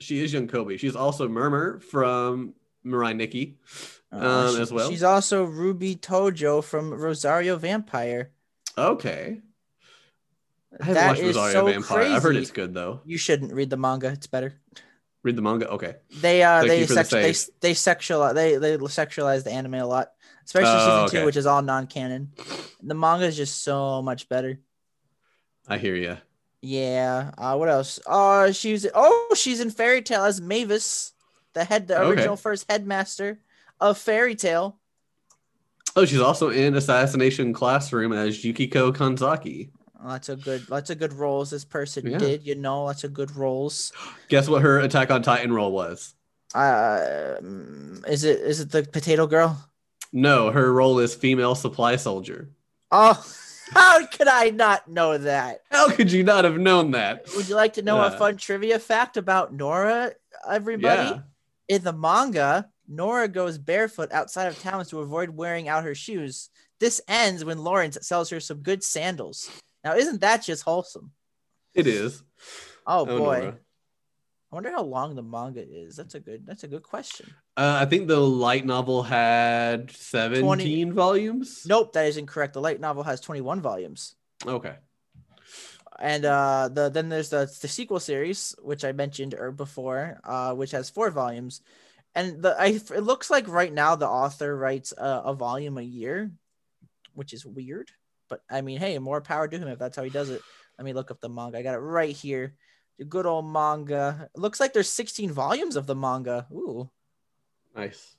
[0.00, 0.80] She is young Koby.
[0.80, 3.58] She's also Murmur from Mirai Nikki.
[4.10, 4.16] Uh,
[4.48, 4.90] Um, she- as well?
[4.90, 8.32] She's also Ruby Tojo from Rosario Vampire.
[8.76, 9.42] Okay.
[10.80, 12.02] I haven't That watched is Rosario so Vampire.
[12.14, 13.00] I've heard it's good though.
[13.04, 14.08] You shouldn't read the manga.
[14.08, 14.54] It's better.
[15.22, 15.68] Read the manga.
[15.70, 15.96] Okay.
[16.20, 19.86] They uh Thank they for the they they sexual they they sexualize the anime a
[19.86, 20.12] lot,
[20.44, 21.18] especially Oh, season okay.
[21.20, 22.32] two, which is all non canon.
[22.82, 24.60] The manga is just so much better.
[25.66, 26.16] I hear you.
[26.62, 27.32] Yeah.
[27.36, 27.98] Uh, what else?
[28.06, 31.12] Uh, she's oh, she's in Fairy Tail as Mavis,
[31.54, 32.08] the head, the Okay.
[32.10, 33.40] original first headmaster
[33.80, 34.78] of Fairy Tail.
[35.96, 39.70] Oh, she's also in Assassination Classroom as Yukiko Kanzaki.
[40.02, 42.18] Lots of good, lots of good roles this person Yeah.
[42.18, 42.46] did.
[42.46, 43.92] You know, lots of good roles.
[44.28, 46.14] Guess what her Attack on Titan role was?
[46.54, 47.34] Uh,
[48.06, 49.62] is it is it the Potato Girl?
[50.12, 52.48] No, her role is female supply soldier.
[52.90, 53.22] Oh,
[53.72, 55.60] how could I not know that?
[55.70, 57.26] How could you not have known that?
[57.36, 60.12] Would you like to know a fun trivia fact about Nora?
[60.48, 61.10] Everybody.
[61.10, 61.18] Yeah.
[61.68, 66.48] In the manga, Nora goes barefoot outside of town to avoid wearing out her shoes.
[66.80, 69.50] This ends when Lawrence sells her some good sandals.
[69.88, 71.12] Now, isn't that just wholesome?
[71.72, 72.22] It is.
[72.86, 73.54] Oh boy.
[74.50, 75.96] I wonder how long the manga is.
[75.96, 76.44] That's a good.
[76.44, 77.32] That's a good question.
[77.56, 81.64] Uh, I think the light novel had 17 volumes.
[81.66, 82.52] Nope, that is incorrect.
[82.52, 84.76] The light novel has 21 volumes, Okay.
[85.98, 90.52] and uh, the then there's the the sequel series, which I mentioned er, before, uh,
[90.52, 91.62] which has four volumes.
[92.14, 95.82] And the I, it looks like right now the author writes a, a volume a
[95.82, 96.30] year,
[97.14, 97.90] which is weird.
[98.28, 100.42] But I mean, hey, more power to him if that's how he does it.
[100.78, 101.58] Let me look up the manga.
[101.58, 102.54] I got it right here.
[102.98, 104.28] The good old manga.
[104.34, 106.46] It looks like there's 16 volumes of the manga.
[106.52, 106.90] Ooh.
[107.74, 108.16] Nice.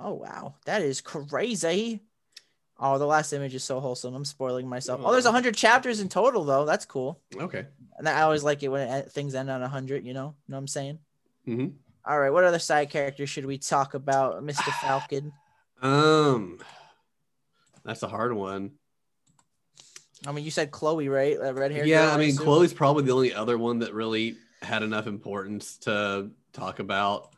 [0.00, 2.02] Oh wow, that is crazy.
[2.80, 4.14] Oh, the last image is so wholesome.
[4.14, 5.00] I'm spoiling myself.
[5.02, 6.64] Oh, there's 100 chapters in total though.
[6.64, 7.20] That's cool.
[7.36, 7.66] Okay.
[7.96, 10.06] And I always like it when it, things end on 100.
[10.06, 10.98] You know, You know what I'm saying?
[11.48, 11.66] Mm-hmm.
[12.04, 12.30] All right.
[12.30, 14.72] What other side characters should we talk about, Mr.
[14.80, 15.32] Falcon?
[15.80, 16.58] Um,
[17.88, 18.72] that's a hard one.
[20.26, 21.40] I mean, you said Chloe, right?
[21.40, 21.86] That red hair.
[21.86, 22.44] Yeah, I mean, assume?
[22.44, 27.32] Chloe's probably the only other one that really had enough importance to talk about.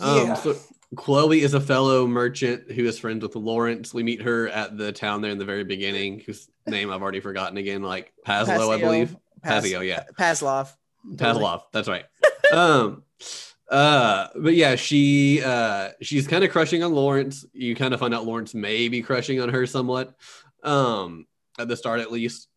[0.00, 0.34] Um, Yeah.
[0.34, 0.56] so
[0.96, 3.92] Chloe is a fellow merchant who is friends with Lawrence.
[3.92, 7.20] We meet her at the town there in the very beginning, whose name I've already
[7.20, 9.16] forgotten again, like Pasloe, I believe.
[9.42, 10.04] Pas- Pazio, yeah.
[10.18, 10.72] Paslov.
[11.16, 12.04] Pavlov, that's right.
[12.52, 13.02] um
[13.70, 17.44] uh but yeah, she uh she's kind of crushing on Lawrence.
[17.52, 20.14] You kind of find out Lawrence may be crushing on her somewhat.
[20.62, 21.26] Um
[21.58, 22.48] at the start at least.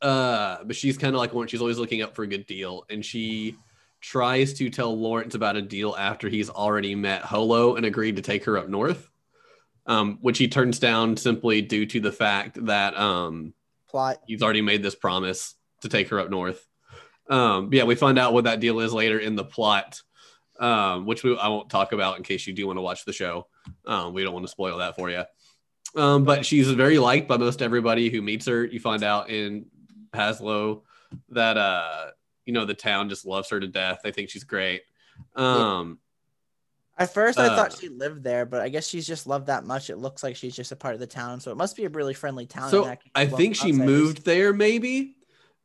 [0.00, 2.84] Uh but she's kind of like Lawrence, she's always looking up for a good deal
[2.90, 3.56] and she
[4.00, 8.22] tries to tell Lawrence about a deal after he's already met Holo and agreed to
[8.22, 9.08] take her up north.
[9.86, 13.52] Um, which he turns down simply due to the fact that um
[13.88, 14.18] Plot.
[14.26, 16.64] he's already made this promise to take her up north.
[17.32, 20.02] Um, yeah, we find out what that deal is later in the plot,
[20.60, 23.12] um, which we, I won't talk about in case you do want to watch the
[23.14, 23.46] show.
[23.86, 25.22] Um, we don't want to spoil that for you.
[25.96, 28.66] Um, but she's very liked by most everybody who meets her.
[28.66, 29.64] You find out in
[30.12, 30.82] Pasloe
[31.30, 32.10] that uh,
[32.44, 34.00] you know the town just loves her to death.
[34.04, 34.82] They think she's great.
[35.34, 36.00] Um,
[36.98, 39.64] At first, I Uh, thought she lived there, but I guess she's just loved that
[39.64, 39.88] much.
[39.88, 41.88] It looks like she's just a part of the town, so it must be a
[41.88, 42.70] really friendly town.
[42.70, 45.16] So that I think she moved there maybe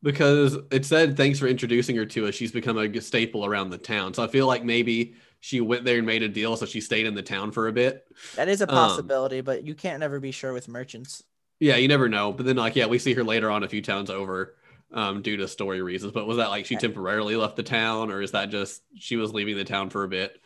[0.03, 2.35] because it said thanks for introducing her to us.
[2.35, 4.13] She's become a staple around the town.
[4.13, 7.05] So I feel like maybe she went there and made a deal, so she stayed
[7.05, 8.05] in the town for a bit.
[8.33, 11.23] That is a um, possibility, but you can't never be sure with merchants.
[11.59, 12.31] Yeah, you never know.
[12.33, 14.55] But then like yeah, we see her later on a few towns over
[14.93, 16.13] um due to story reasons.
[16.13, 16.79] But was that like she Yeah.
[16.81, 20.07] temporarily left the town or is that just she was leaving the town for a
[20.07, 20.39] bit?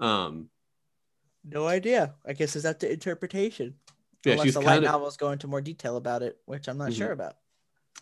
[0.00, 0.48] Um
[1.44, 2.14] No idea.
[2.26, 3.78] I guess it's up to interpretation.
[4.24, 6.68] yeah, Unless she's the light kind of novels go into more detail about it, which
[6.68, 6.96] I'm not Mhm.
[6.98, 7.36] sure about.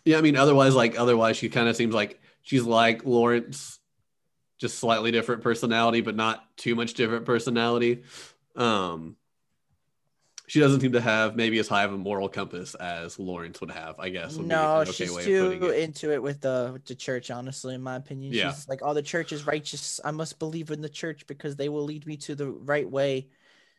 [0.03, 3.79] Yeah, I mean, otherwise, like, otherwise, she kind of seems like she's like Lawrence,
[4.57, 8.03] just slightly different personality, but not too much different personality.
[8.55, 9.15] Um,
[10.47, 13.71] she doesn't seem to have maybe as high of a moral compass as Lawrence would
[13.71, 14.37] have, I guess.
[14.37, 15.79] would No, okay she's too it.
[15.79, 17.31] into it with the with the church.
[17.31, 18.53] Honestly, in my opinion, Yeah.
[18.53, 19.99] she's like, "Oh, the church is righteous.
[20.05, 23.27] I must believe in the church because they will lead me to the right way."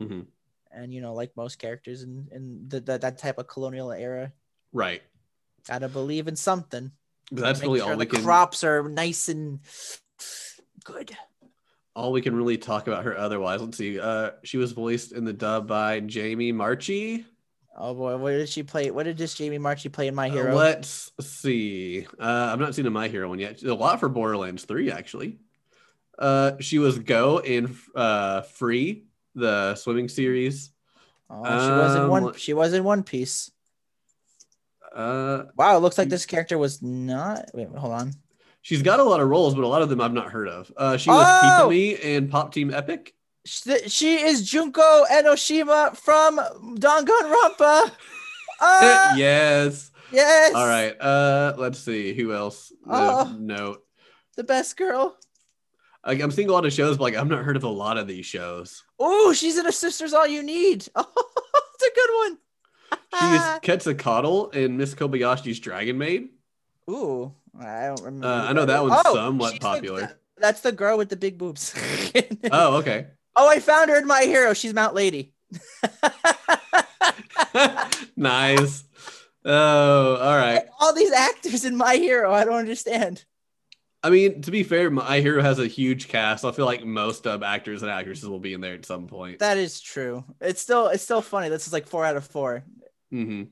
[0.01, 0.27] Mhm.
[0.73, 4.33] And you know, like most characters in in the, the, that type of colonial era,
[4.73, 5.03] Right.
[5.69, 6.91] Gotta believe in something.
[7.33, 8.23] But that's really sure all we the can.
[8.25, 9.61] crops are nice and
[10.85, 11.17] good.
[11.95, 13.61] all we can really talk about her otherwise.
[13.61, 13.99] Let's see.
[13.99, 17.25] Uh, she was voiced in the dub by Jamie Marchi.
[17.79, 18.91] Oh boy, what did she play?
[18.91, 20.55] What did this Jamie Marchi play in My Uh, Hero?
[20.55, 22.07] let's see.
[22.19, 23.63] Uh, I've not seen a My Hero one yet.
[23.63, 25.39] A lot for Borderlands 3, actually.
[26.19, 30.71] Uh, she was Go in uh, Free, the swimming series.
[31.29, 32.35] Oh, she was in Um, one.
[32.35, 33.51] She was in One Piece.
[34.97, 37.51] Uh, Wow, it looks like this character was not.
[37.55, 38.13] Wait, hold on.
[38.63, 40.73] she's got a lot of roles, but a lot of them I've not heard of.
[40.77, 41.69] Uh, she was Oh!
[41.69, 43.15] Pikami in Pop Team Epic.
[43.45, 46.39] She, is Junko Enoshima from
[46.77, 47.91] Danganronpa.
[48.59, 49.91] Uh, yes.
[50.11, 50.55] yes.
[50.55, 50.99] All right.
[50.99, 52.73] Uh, let's see who else.
[52.89, 53.21] Oh.
[53.21, 53.85] Uh, note.
[54.37, 55.15] The best girl.
[56.07, 57.99] Like, I'm seeing a lot of shows, but like I've not heard of a lot
[57.99, 58.83] of these shows.
[58.99, 60.89] Oh, she's in a Sister's All You Need.
[60.97, 61.05] Oh,
[61.75, 62.39] it's a good one.
[62.93, 66.29] She's Quetzalcoatl in Miss Kobayashi's Dragon Maid.
[66.91, 68.27] Ooh, I don't remember.
[68.27, 70.19] Uh, I know that one's Oh, somewhat she's the- popular.
[70.39, 71.75] that's the girl with the big boobs.
[72.53, 73.07] Oh, okay.
[73.35, 74.53] oh, I found her in My Hero.
[74.55, 75.33] She's Mount Lady.
[78.17, 78.85] nice.
[79.45, 80.65] Oh, all right.
[80.81, 83.25] All these actors in My Hero, I don't understand.
[84.03, 86.45] I mean, to be fair, My Hero has a huge cast.
[86.45, 89.41] I feel like most of actors and actresses will be in there at some point.
[89.41, 90.25] That is true.
[90.41, 91.49] It's still it's still funny.
[91.49, 92.63] This is like four out of four.
[93.11, 93.45] Hmm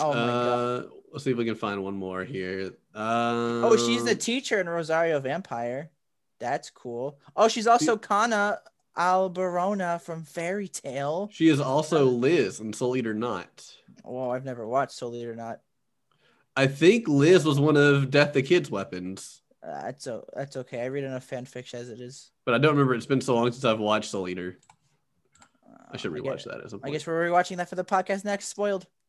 [0.00, 0.84] Oh my god.
[0.84, 2.72] uh, let's see if we can find one more here.
[2.94, 5.90] Um, Oh, she's the teacher in Rosario Vampire.
[6.38, 7.18] That's cool.
[7.34, 8.60] Oh, she's also Kana
[8.96, 11.28] Alberona from Fairy Tail.
[11.32, 13.64] She is also Liz in Soul Eater Not.
[14.04, 15.60] Oh, I've never watched Soul Eater not.
[16.56, 20.82] I think Liz was one of Death the Kid's weapons, Uh, that's o- that's okay.
[20.82, 22.30] I read enough fan fiction as it is.
[22.44, 22.94] but I don't remember.
[22.94, 24.58] It's been so long since I've watched Soul Eater.
[25.90, 28.24] I should guess- rewatch that at some I guess we're rewatching that for the podcast
[28.24, 28.48] next.
[28.48, 28.86] Spoiled.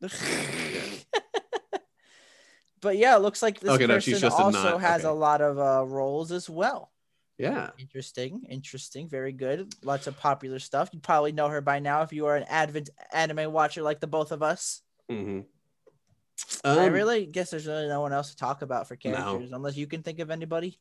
[2.80, 4.80] but yeah, it looks like this Okay, person no, a also nut.
[4.80, 5.08] has Okay.
[5.10, 6.90] a lot of uh, roles as well.
[7.38, 7.70] Yeah.
[7.78, 9.72] Interesting, interesting, very good.
[9.82, 10.90] Lots of popular stuff.
[10.92, 14.06] You probably know her by now if you are an avid anime watcher like the
[14.06, 14.82] both of us.
[15.08, 15.40] hmm
[16.64, 19.76] I Um, really guess there's really no one else to talk about for characters unless
[19.76, 20.78] you can think of anybody.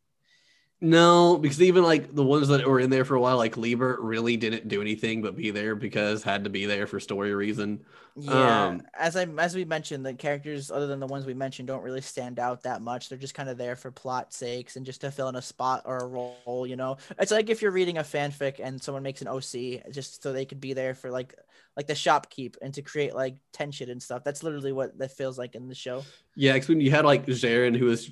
[0.81, 3.99] No, because even like the ones that were in there for a while, like Liebert,
[3.99, 7.85] really didn't do anything but be there because had to be there for story reason.
[8.15, 11.67] Yeah, Um, as I as we mentioned, the characters other than the ones we mentioned
[11.67, 13.07] don't really stand out that much.
[13.07, 15.83] They're just kind of there for plot sakes and just to fill in a spot
[15.85, 16.65] or a role.
[16.67, 20.21] You know, it's like if you're reading a fanfic and someone makes an OC just
[20.21, 21.33] so they could be there for like
[21.77, 24.23] like the shopkeep and to create like tension and stuff.
[24.23, 26.07] That's literally what that feels like in the show.
[26.35, 28.11] Yeah, because when you had like Jaren, who was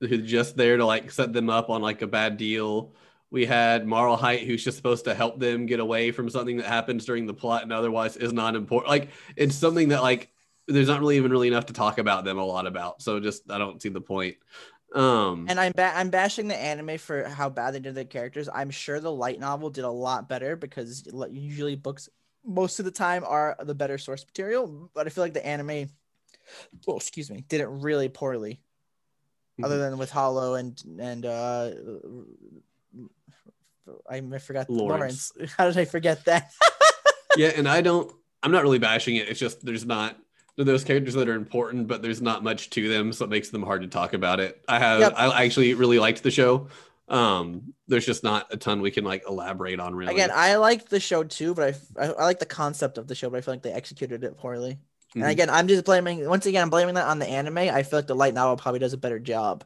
[0.00, 2.92] who's just there to like set them up on like a bad deal.
[3.30, 7.04] We had Marheit, who's just supposed to help them get away from something that happens
[7.04, 8.90] during the plot and otherwise is not important.
[8.90, 10.30] Like it's something that like
[10.66, 13.02] there's not really even really enough to talk about them a lot about.
[13.02, 14.36] So just I don't see the point.
[14.94, 18.48] Um And I'm ba- I'm bashing the anime for how bad they did their characters.
[18.52, 22.08] I'm sure the light novel did a lot better because usually books
[22.44, 25.90] most of the time are the better source material, but I feel like the anime
[26.86, 28.60] well, excuse me, did it really poorly.
[29.64, 29.82] Other Mm-hmm.
[29.90, 31.70] than with Holo and and uh
[34.08, 35.32] I forgot Lawrence.
[35.36, 35.52] Lawrence.
[35.56, 36.52] How did I forget that?
[37.36, 39.28] yeah, and I don't I'm not really bashing it.
[39.28, 40.16] It's just there's not
[40.56, 43.62] those characters that are important, but there's not much to them, so it makes them
[43.62, 44.62] hard to talk about it.
[44.68, 45.14] I have Yep.
[45.16, 46.68] I actually really liked the show.
[47.08, 50.12] Um, there's just not a ton we can like elaborate on really.
[50.14, 53.14] Again, I liked the show too, but I, I I like the concept of the
[53.16, 54.78] show, but I feel like they executed it poorly.
[55.14, 55.30] And Mhm.
[55.30, 56.62] again, I'm just blaming once again.
[56.62, 57.58] I'm blaming that on the anime.
[57.58, 59.64] I feel like the light novel probably does a better job.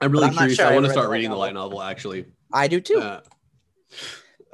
[0.00, 0.56] I'm really I'm curious.
[0.56, 1.78] sure I want to start the reading the light novel.
[1.78, 2.26] novel actually.
[2.52, 2.98] I do too.
[2.98, 3.20] Uh,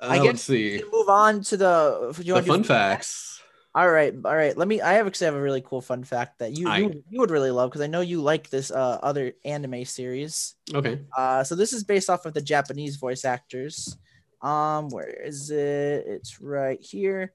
[0.00, 0.82] I uh, let's see.
[0.92, 2.14] Move on to the.
[2.16, 3.40] The fun facts.
[3.76, 4.56] All right, all right.
[4.56, 4.80] Let me.
[4.80, 7.30] I have actually have a really cool fun fact that you I- you, you would
[7.30, 10.54] really love because I know you like this uh, other anime series.
[10.72, 11.00] Okay.
[11.16, 13.96] Uh, so this is based off of the Japanese voice actors.
[14.42, 16.04] Um, where is it?
[16.06, 17.32] It's right here.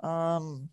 [0.00, 0.68] Um,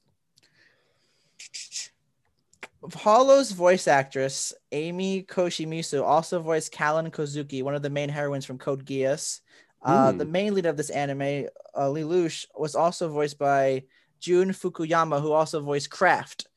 [2.84, 8.58] Holo's voice actress Ami Koshimizu also voiced Kallen Kozuki, one of the main heroines from
[8.58, 9.42] Code Geass.
[9.82, 10.18] Uh, Hmm.
[10.18, 13.84] The main lead of this anime, uh, Lelouch, was also voiced by
[14.20, 16.48] Jun Fukuyama, who also voiced Kraft.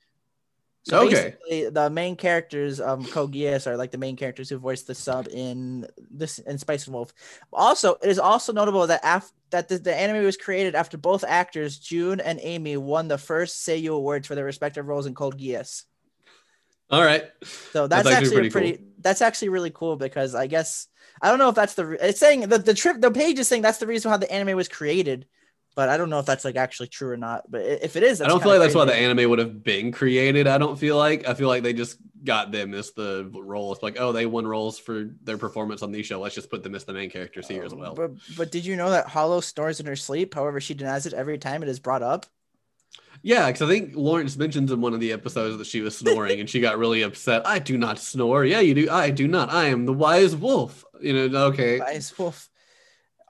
[0.88, 1.36] So Okay.
[1.44, 4.94] basically, the main characters of Code Geass are like the main characters who voiced the
[4.94, 7.12] sub in this in Spice and Wolf.
[7.52, 11.24] Also, it is also notable that af- that the, the anime was created after both
[11.24, 15.38] actors, Jun and Ami, won the first Seiyu awards for their respective roles in Code
[15.38, 15.84] Geass.
[16.90, 17.24] All right.
[17.72, 18.84] So that's, That's actually actually, pretty pretty.
[19.00, 20.86] That's actually really cool because I guess
[21.20, 21.98] I don't know if that's the.
[22.00, 23.02] It's saying that the trip.
[23.02, 25.26] The page is saying that's the reason how the anime was created,
[25.78, 27.48] but I don't know if that's like actually true or not.
[27.48, 29.92] But if it is, I don't feel like that's why the anime would have been
[29.92, 30.48] created.
[30.48, 31.28] I don't feel like.
[31.28, 33.72] I feel like they just got them as the role.
[33.72, 36.18] It's like, oh, they won roles for their performance on the show.
[36.18, 37.94] Let's just put them as the main characters here as um, well.
[37.94, 40.34] But but did you know that Holo snores in her sleep?
[40.34, 42.26] However, she denies it every time it is brought up.
[43.22, 46.40] Yeah, because I think Lawrence mentions in one of the episodes that she was snoring
[46.40, 47.46] and she got really upset.
[47.46, 48.44] I do not snore.
[48.44, 48.90] Yeah, you do.
[48.90, 49.52] I do not.
[49.52, 50.84] I am the wise wolf.
[51.00, 51.78] You know, okay.
[51.78, 52.48] Wise Wolf.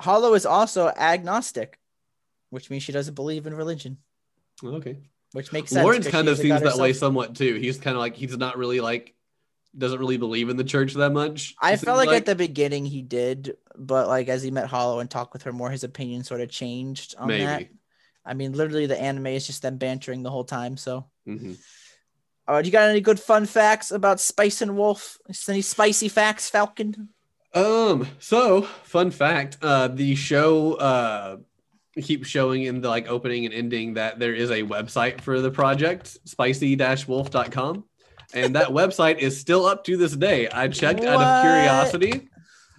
[0.01, 1.79] Holo is also agnostic,
[2.51, 3.99] which means she doesn't believe in religion,
[4.63, 4.99] Okay.
[5.33, 5.85] which makes sense.
[5.85, 7.55] Lawrence kind of seems that way somewhat too.
[7.57, 9.15] He's kind of like, he's not really like,
[9.77, 11.55] doesn't really believe in the church that much.
[11.61, 14.99] I felt seems like, at the beginning he did, but like as he met Holo
[15.01, 17.45] and talked with her more, his opinion sort of changed on Maybe.
[17.45, 17.69] that.
[18.25, 20.77] I mean, literally, the anime is just them bantering the whole time.
[20.77, 21.57] So, Mhm.
[22.47, 25.19] uh, do you got any good fun facts about Spice and Wolf?
[25.49, 27.11] Any spicy facts, Falcon?
[27.55, 28.07] Um.
[28.19, 31.37] So, fun fact: uh, the show uh
[32.03, 35.51] keeps showing in the like opening and ending that there is a website for the
[35.51, 37.85] project, spicy-wolf.com,
[38.35, 40.49] and that website is still up to this day.
[40.49, 42.29] I checked out of curiosity.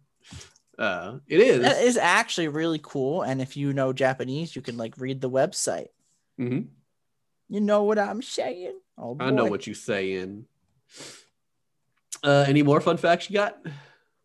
[0.79, 1.63] Uh, it is.
[1.63, 3.23] That is actually really cool.
[3.23, 5.89] And if you know Japanese, you can like read the website.
[6.39, 6.67] Mhm.
[7.55, 8.81] You know what I'm saying?
[8.99, 10.47] Oh, I know what you're saying.
[12.21, 13.57] Uh, any more fun facts you got?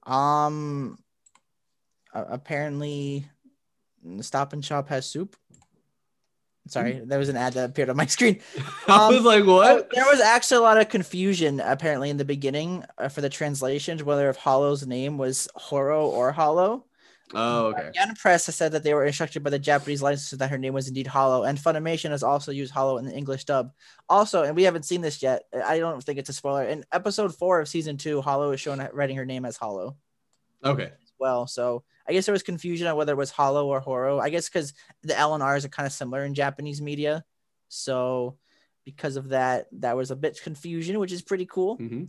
[0.04, 0.98] Um,
[2.12, 3.28] apparently,
[4.04, 5.36] the Stop and Shop has soup.
[6.68, 8.40] Sorry, there was an ad that appeared on my screen.
[8.88, 9.92] I Um, was like, Oh, what?
[9.94, 14.04] there was actually a lot of confusion apparently in the beginning uh, for the translations,
[14.04, 16.84] whether if Holo's name was Horo or Holo.
[17.34, 17.92] Oh, okay.
[17.94, 20.74] Yen Press has said that they were instructed by the Japanese licensor that her name
[20.74, 23.72] was indeed Holo, and Funimation has also used Holo in the English dub.
[24.10, 25.44] Also, and we haven't seen this yet.
[25.66, 26.64] I don't think it's a spoiler.
[26.64, 29.96] In episode four of season two, Holo is shown writing her name as Holo
[30.66, 30.92] Okay.
[31.20, 31.46] well.
[31.46, 34.20] So I guess there was confusion on whether it was Holo or Horo.
[34.20, 37.24] I guess because the L and R's are kind of similar in Japanese media,
[37.68, 38.38] so
[38.86, 41.76] because of that, that was a bit confusion, which is pretty cool.
[41.76, 42.06] hmm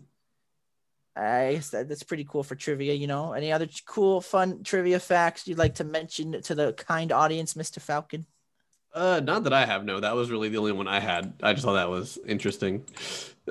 [1.16, 2.94] I guess that, that's pretty cool for trivia.
[2.94, 7.12] You know, any other cool, fun trivia facts you'd like to mention to the kind
[7.12, 8.26] audience, Mister Falcon?
[8.92, 9.84] Uh, not that I have.
[9.84, 11.34] No, that was really the only one I had.
[11.42, 12.84] I just thought that was interesting.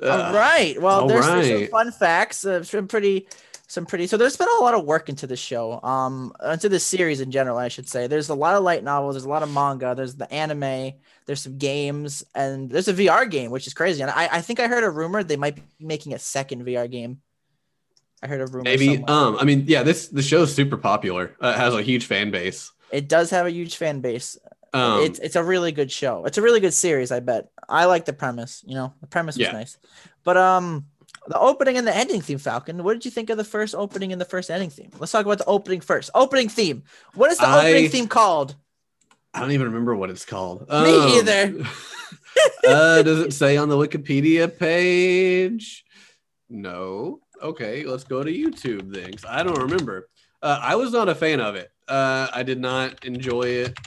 [0.02, 0.82] all Uh, right.
[0.82, 2.46] Well, all there's, there's some fun facts.
[2.46, 3.28] Uh, some pretty,
[3.68, 4.08] some pretty.
[4.08, 7.32] So there's been a lot of work into the show, um, into this series in
[7.32, 7.58] general.
[7.58, 8.08] I should say.
[8.08, 9.16] There's a lot of light novels.
[9.16, 9.96] There's a lot of manga.
[9.96, 10.94] There's the anime.
[11.26, 14.02] There's some games, and there's a VR game, which is crazy.
[14.02, 16.90] And I, I think I heard a rumor they might be making a second VR
[16.92, 17.22] game.
[18.22, 18.64] I heard a rumor.
[18.64, 18.96] Maybe.
[18.96, 19.12] somewhere.
[19.12, 19.38] Um.
[19.40, 19.84] I mean, yeah.
[19.84, 21.36] This the show's super popular.
[21.42, 22.72] Uh, it has a huge fan base.
[22.92, 24.38] It does have a huge fan base.
[24.74, 25.02] Um.
[25.02, 26.26] it's it's a really good show.
[26.26, 27.12] It's a really good series.
[27.12, 27.50] I bet.
[27.68, 28.64] I like the premise.
[28.68, 29.52] You know, the premise was Yeah.
[29.54, 29.78] nice.
[30.24, 30.86] But um,
[31.28, 32.84] the opening and the ending theme, Falcon.
[32.84, 34.92] What did you think of the first opening and the first ending theme?
[35.00, 36.10] Let's talk about the opening first.
[36.14, 36.84] Opening theme.
[37.16, 38.56] What is the I- opening theme called?
[39.34, 40.62] I don't even remember what it's called.
[40.62, 41.54] Me Um, either.
[42.68, 45.86] uh, does it say on the Wikipedia page?
[46.50, 47.20] No.
[47.42, 49.24] Okay, let's go to YouTube things.
[49.28, 50.10] I don't remember.
[50.42, 51.72] Uh, I was not a fan of it.
[51.88, 53.78] Uh, I did not enjoy it.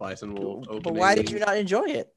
[0.00, 0.82] And Wolf opening.
[0.82, 2.14] But why did you not enjoy it?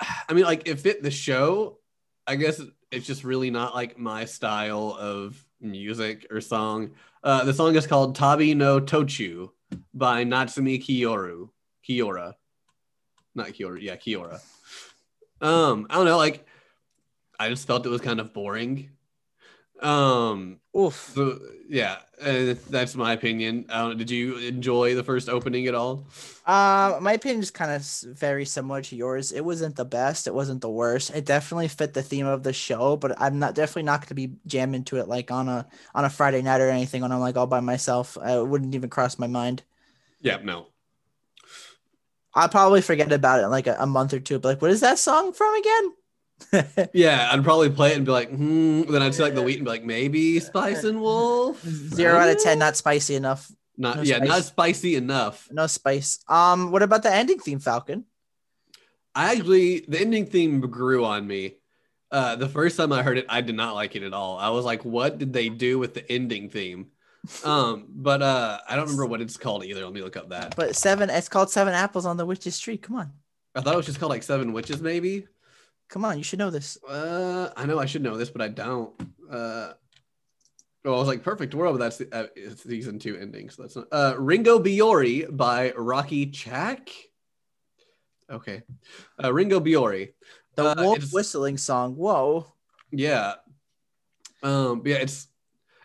[0.28, 1.78] I mean, like it fit the show.
[2.26, 6.92] I guess it's just really not like my style of music or song.
[7.22, 9.50] Uh, the song is called Tabi no Tochu
[9.94, 11.48] by Natsumi Kiyoura.
[11.88, 12.34] Kiora.
[13.34, 13.80] Not Kiora.
[13.80, 14.40] Yeah, Kiora.
[15.40, 16.16] Um, I don't know.
[16.16, 16.46] Like,
[17.38, 18.90] I just felt it was kind of boring.
[19.80, 21.12] Um, Oof.
[21.14, 21.38] so
[21.68, 23.66] yeah, uh, that's my opinion.
[23.68, 26.06] Don't, did you enjoy the first opening at all?
[26.46, 27.84] Uh, my opinion is kind of
[28.18, 29.32] very similar to yours.
[29.32, 30.26] It wasn't the best.
[30.26, 31.10] It wasn't the worst.
[31.14, 34.14] It definitely fit the theme of the show, but I'm not definitely not going to
[34.14, 37.20] be jamming into it like on a on a Friday night or anything when I'm
[37.20, 38.18] like all by myself.
[38.20, 39.62] I wouldn't even cross my mind.
[40.20, 40.68] Yeah, no.
[42.34, 44.38] I'll probably forget about it in like a, a month or two.
[44.38, 45.92] But like, what is that song from again?
[46.92, 48.82] Yeah, I'd probably play it and be like, hmm.
[48.82, 51.62] Then I'd see like the wheat and be like, maybe Spice and Wolf.
[51.64, 53.50] Zero out of ten, not spicy enough.
[53.76, 54.28] Not no yeah, spice.
[54.28, 55.48] not spicy enough.
[55.50, 56.18] No spice.
[56.28, 58.04] Um, what about the ending theme, Falcon?
[59.14, 61.56] I actually the ending theme grew on me.
[62.10, 64.38] Uh, the first time I heard it, I did not like it at all.
[64.38, 66.88] I was like, what did they do with the ending theme?
[67.44, 69.84] Um, but uh, I don't remember what it's called either.
[69.84, 70.56] Let me look up that.
[70.56, 71.10] But seven.
[71.10, 72.78] It's called Seven Apples on the Witch's Tree.
[72.78, 73.12] Come on,
[73.54, 75.26] I thought it was just called like Seven Witches, maybe.
[75.88, 76.18] Come on.
[76.18, 76.78] You should know this.
[76.86, 78.92] Uh, I know I should know this, but I don't.
[79.30, 79.72] Uh,
[80.84, 83.76] well, I was like, perfect world, but that's the uh, season two ending, so that's
[83.76, 83.88] not.
[83.90, 86.90] Uh, Ringo Biyori by Rocky Chack.
[88.30, 88.62] Okay,
[89.22, 90.12] uh, Ringo Biyori.
[90.54, 91.94] The Uh, wolf whistling song.
[91.94, 92.52] Whoa.
[92.90, 93.34] Yeah.
[94.42, 95.28] Um, yeah, it's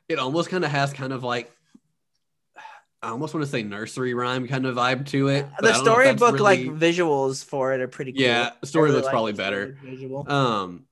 [0.09, 1.51] it almost kind of has kind of like
[3.03, 5.45] I almost want to say nursery rhyme kind of vibe to it.
[5.59, 8.21] the don't know if that's storybook like visuals for it are pretty cool.
[8.21, 9.77] Yeah, storybook's like probably better.
[9.83, 10.25] Visual.
[10.31, 10.85] Um,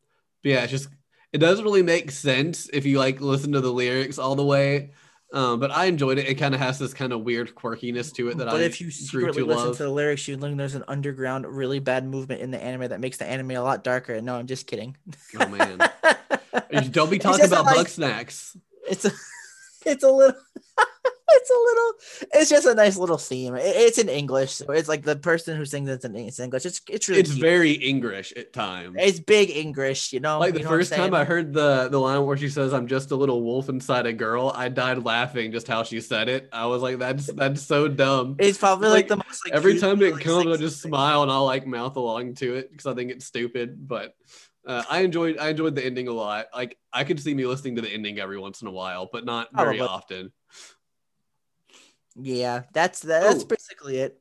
[0.43, 0.89] but yeah, it's just
[1.31, 4.91] it doesn't really make sense if you like listen to the lyrics all the way.
[5.33, 6.27] Um, but I enjoyed it.
[6.27, 8.61] It kind of has this kind of weird quirkiness to it that but I But
[8.63, 9.77] if you secretly listen love.
[9.77, 12.99] to the lyrics, you'd learn there's an underground, really bad movement in the anime that
[12.99, 14.21] makes the anime a lot darker.
[14.21, 14.97] No, I'm just kidding.
[15.39, 15.77] oh man,
[16.91, 18.57] don't be talking about like- bug snacks.
[18.89, 19.11] it's a,
[19.85, 20.35] it's a little,
[21.35, 21.93] it's a little,
[22.41, 23.55] it's just a nice little theme.
[23.55, 26.65] It- it's in English, so it's like the person who sings it's in it's English.
[26.65, 27.41] It's it's really It's cute.
[27.41, 28.95] very English at times.
[28.99, 30.39] it's big English, you know.
[30.39, 31.13] like the you know first time?
[31.13, 34.13] I heard the the line where she says, "I'm just a little wolf inside a
[34.13, 36.49] girl," I died laughing just how she said it.
[36.53, 39.79] I was like, "That's that's so dumb." It's probably like, like, the most like Every
[39.79, 42.85] time it like, comes, I just smile and I'll like mouth along to it because
[42.85, 43.87] I think it's stupid.
[43.87, 44.13] But
[44.65, 46.47] uh, I enjoyed I enjoyed the ending a lot.
[46.53, 49.25] Like I could see me listening to the ending every once in a while, but
[49.25, 49.81] not very Probably.
[49.81, 50.31] often.
[52.15, 53.47] Yeah, that's that's Oh.
[53.47, 54.19] basically it.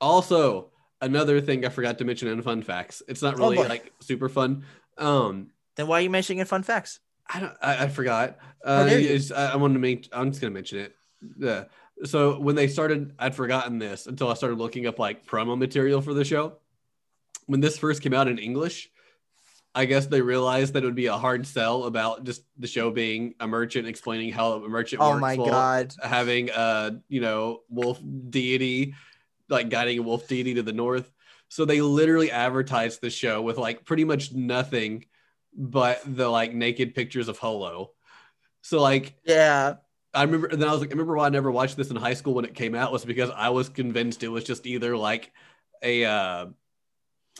[0.00, 0.70] Also,
[1.00, 3.02] another thing I forgot to mention in fun facts.
[3.08, 3.68] It's not Oh, really boy.
[3.68, 4.64] like super fun.
[4.98, 6.48] Um, Then why are you mentioning it?
[6.48, 7.00] Fun facts.
[7.32, 7.52] I don't.
[7.62, 8.38] I, I forgot.
[8.64, 9.06] Uh, dare you.
[9.06, 10.08] it's- I, I wanted to make.
[10.12, 10.96] I'm just gonna mention it.
[11.38, 11.64] Yeah.
[12.04, 16.00] So when they started, I'd forgotten this until I started looking up like promo material
[16.00, 16.56] for the show.
[17.46, 18.90] When this first came out in English,
[19.74, 22.90] I guess they realized that it would be a hard sell about just the show
[22.90, 25.20] being a merchant explaining how a merchant Oh works.
[25.20, 25.94] my god.
[26.02, 28.00] Having a you know wolf
[28.30, 28.94] deity,
[29.48, 31.10] like guiding a wolf deity to the north.
[31.48, 35.04] So they literally advertised the show with like pretty much nothing
[35.56, 37.90] but the like naked pictures of Holo.
[38.62, 39.76] So like Yeah.
[40.12, 41.96] I remember and then I was like I remember why I never watched this in
[41.96, 44.96] high school when it came out was because I was convinced it was just either
[44.96, 45.32] like
[45.82, 46.46] a uh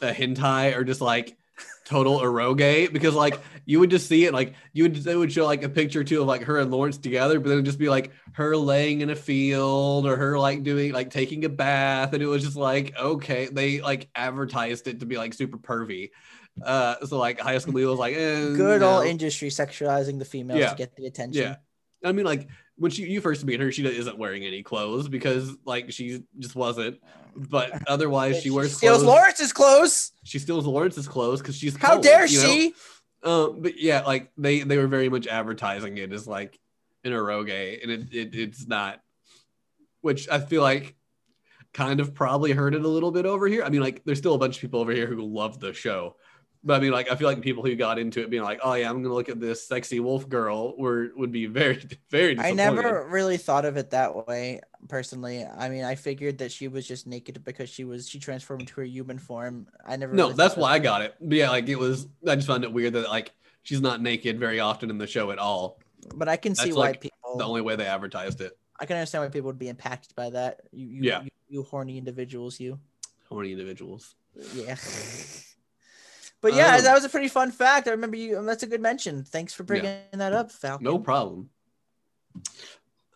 [0.03, 1.37] a hentai or just like
[1.91, 5.45] total eroge because like you would just see it like you would they would show
[5.45, 7.89] like a picture too of like her and Lawrence together but then it'd just be
[7.89, 12.23] like her laying in a field or her like doing like taking a bath and
[12.23, 16.11] it was just like okay they like advertised it to be like super pervy
[16.65, 18.99] uh so like high school Leo was like eh, Good no.
[18.99, 20.71] old industry sexualizing the females Yeah.
[20.71, 21.43] to get the attention.
[21.43, 21.57] Yeah.
[22.09, 25.55] I mean, like when she you first meet her, she isn't wearing any clothes because
[25.67, 26.99] like she just wasn't.
[27.35, 29.07] But otherwise, she wears steals clothes.
[29.07, 30.13] Lawrence's clothes.
[30.25, 32.75] She steals Lawrence's clothes because she's How cold, dare she?
[33.23, 36.59] Um, but yeah, like they they were very much advertising it as like
[37.05, 39.01] an eroge, and it, it it's not.
[40.03, 40.97] Which I feel like
[41.73, 43.63] kind of probably hurt it a little bit over here.
[43.63, 46.17] I mean, like there's still a bunch of people over here who love the show.
[46.63, 48.75] But I mean, like I feel like people who got into it being like, "Oh
[48.75, 52.39] yeah, I'm gonna look at this sexy wolf girl," were would be very, very.
[52.39, 55.45] I never really thought of it that way personally.
[55.45, 58.75] I mean, I figured that she was just naked because she was she transformed into
[58.75, 59.69] her human form.
[59.87, 60.13] I never.
[60.13, 61.15] No, really that's why I got it.
[61.19, 62.09] But yeah, like it was.
[62.29, 63.33] I just found it weird that like
[63.63, 65.81] she's not naked very often in the show at all.
[66.15, 67.39] But I can see That's, why like, people.
[67.39, 68.59] The only way they advertised it.
[68.79, 70.63] I can understand why people would be impacted by that.
[70.73, 71.23] You, you, Yeah.
[71.23, 72.79] you, you horny individuals, you.
[73.29, 74.15] Horny individuals.
[74.55, 74.77] Yeah.
[76.41, 77.89] but yeah, Um, that was a pretty fun fact.
[77.89, 78.43] I remember you.
[78.45, 79.25] That's a good mention.
[79.25, 80.85] Thanks for bringing that up, Falcon.
[80.85, 81.51] No problem.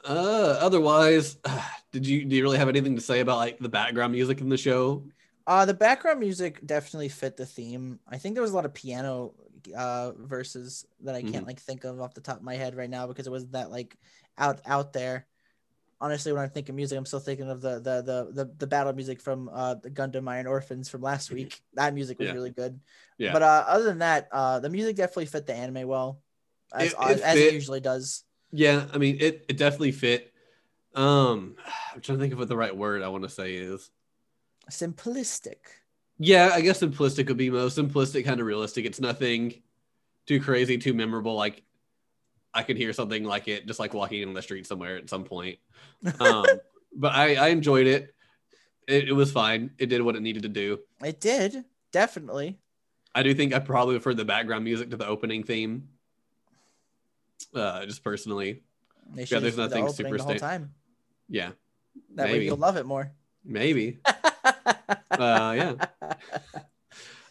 [0.05, 1.39] Uh, otherwise,
[1.93, 4.49] did you do you really have anything to say about like the background music in
[4.49, 5.05] the show?
[5.47, 7.99] Uh, the background music definitely fit the theme.
[8.09, 9.35] I think there was a lot of piano
[9.75, 11.33] uh verses that I Mm-hmm.
[11.33, 13.47] can't like think of off the top of my head right now because it was
[13.49, 13.97] that like
[14.37, 15.27] out out there.
[16.05, 18.67] Honestly, when I think of music, I'm still thinking of the the the the, the
[18.67, 21.63] battle music from uh the Gundam Iron Orphans from last week.
[21.73, 22.35] That music was Yeah.
[22.35, 22.79] really good.
[23.17, 23.33] Yeah.
[23.33, 26.21] But uh, other than that, uh, the music definitely fit the anime well,
[26.75, 28.25] as It- it as fit- it usually does.
[28.53, 29.47] Yeah, I mean it.
[29.49, 30.31] It definitely fit.
[30.95, 31.57] Um,
[31.95, 33.91] I'm trying to think of what the right word I want to say is.
[34.71, 35.57] Simplistic.
[36.19, 38.85] Yeah, I guess simplistic would be most simplistic, kind of realistic.
[38.85, 39.63] It's nothing
[40.27, 41.35] too crazy, too memorable.
[41.35, 41.63] Like
[42.55, 45.25] I could hear something like it, just like walking in the street somewhere at some
[45.25, 45.59] point.
[46.21, 46.45] Um,
[46.97, 48.15] but I, I enjoyed it.
[48.87, 49.09] it.
[49.09, 49.71] It was fine.
[49.79, 50.79] It did what it needed to do.
[51.03, 52.59] It did definitely.
[53.15, 55.89] I do think I probably prefer the background music to the opening theme.
[57.55, 58.63] Uh, just personally,
[59.15, 60.75] They should there's the nothing opening super the sta- time.
[61.29, 61.53] yeah,
[62.17, 63.11] That way you'll love it more.
[63.45, 63.99] maybe.
[65.11, 65.75] Uh, yeah.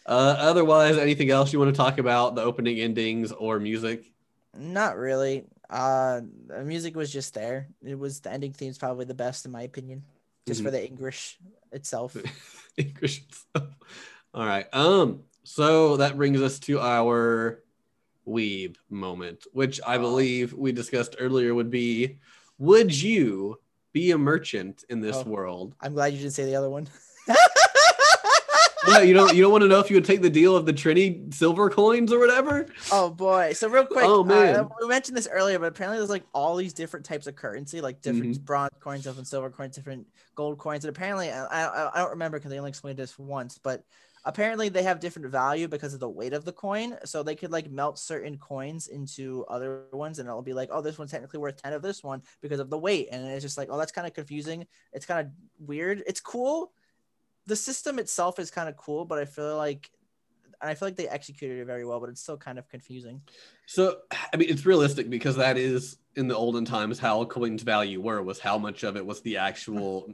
[0.06, 2.34] Uh, otherwise, anything else you want to talk about?
[2.36, 4.13] The opening, endings, or music?
[4.58, 5.46] Not really.
[5.70, 7.68] Uh, the music was just there.
[7.84, 10.04] It was the ending theme's probably the best in my opinion,
[10.48, 10.66] just Mm-hmm.
[10.68, 11.40] for the English
[11.72, 12.16] itself.
[12.78, 13.68] English stuff.
[14.34, 14.68] All right.
[14.74, 15.22] Um.
[15.44, 17.64] So that brings us to our
[18.28, 22.20] weeb moment, which I believe we discussed earlier would be:
[22.60, 23.60] Would you
[23.92, 25.24] be a merchant in this Oh.
[25.24, 25.76] world?
[25.82, 26.88] I'm glad you didn't say the other one.
[28.86, 29.34] Yeah, you don't.
[29.34, 31.70] You don't want to know if you would take the deal of the Trenni silver
[31.70, 32.68] coins or whatever.
[32.92, 33.54] Oh boy!
[33.54, 34.70] So real quick, Oh, uh, man.
[34.82, 38.02] we mentioned this earlier, but apparently there's like all these different types of currency, like
[38.02, 38.44] different Mm-hmm.
[38.44, 42.38] bronze coins, different silver coins, different gold coins, and apparently I I, I don't remember
[42.40, 43.84] because they only explained this once, but
[44.26, 46.98] apparently they have different value because of the weight of the coin.
[47.06, 50.82] So they could like melt certain coins into other ones, and it'll be like, oh,
[50.82, 53.58] this one's technically worth ten of this one because of the weight, and it's just
[53.58, 54.68] like, oh, that's kind of confusing.
[54.92, 56.04] It's kind of weird.
[56.06, 56.72] It's cool.
[57.46, 59.90] The system itself is kind of cool, but I feel like.
[60.62, 63.22] And I feel like they executed it very well, but it's still kind of confusing.
[63.66, 63.98] So,
[64.34, 68.24] I mean, it's realistic because that is in the olden times how coins' value were
[68.24, 70.14] was how much of it was the actual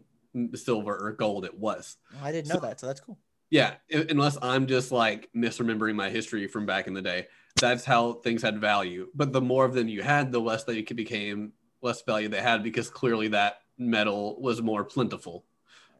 [0.55, 1.97] silver or gold it was.
[2.23, 3.19] I didn't know that, so that's cool.
[3.51, 7.27] Yeah, unless I'm just like misremembering my history from back in the day.
[7.59, 9.09] That's how things had value.
[9.13, 12.63] But the more of them you had, the less they became less value they had
[12.63, 15.45] because clearly that metal was more plentiful,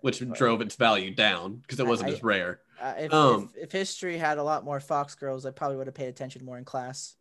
[0.01, 2.61] which drove its value down because it wasn't I- as rare.
[2.81, 5.87] Uh, if, Um, if if history had a lot more Fox girls, I probably would
[5.87, 7.15] have paid attention more in class.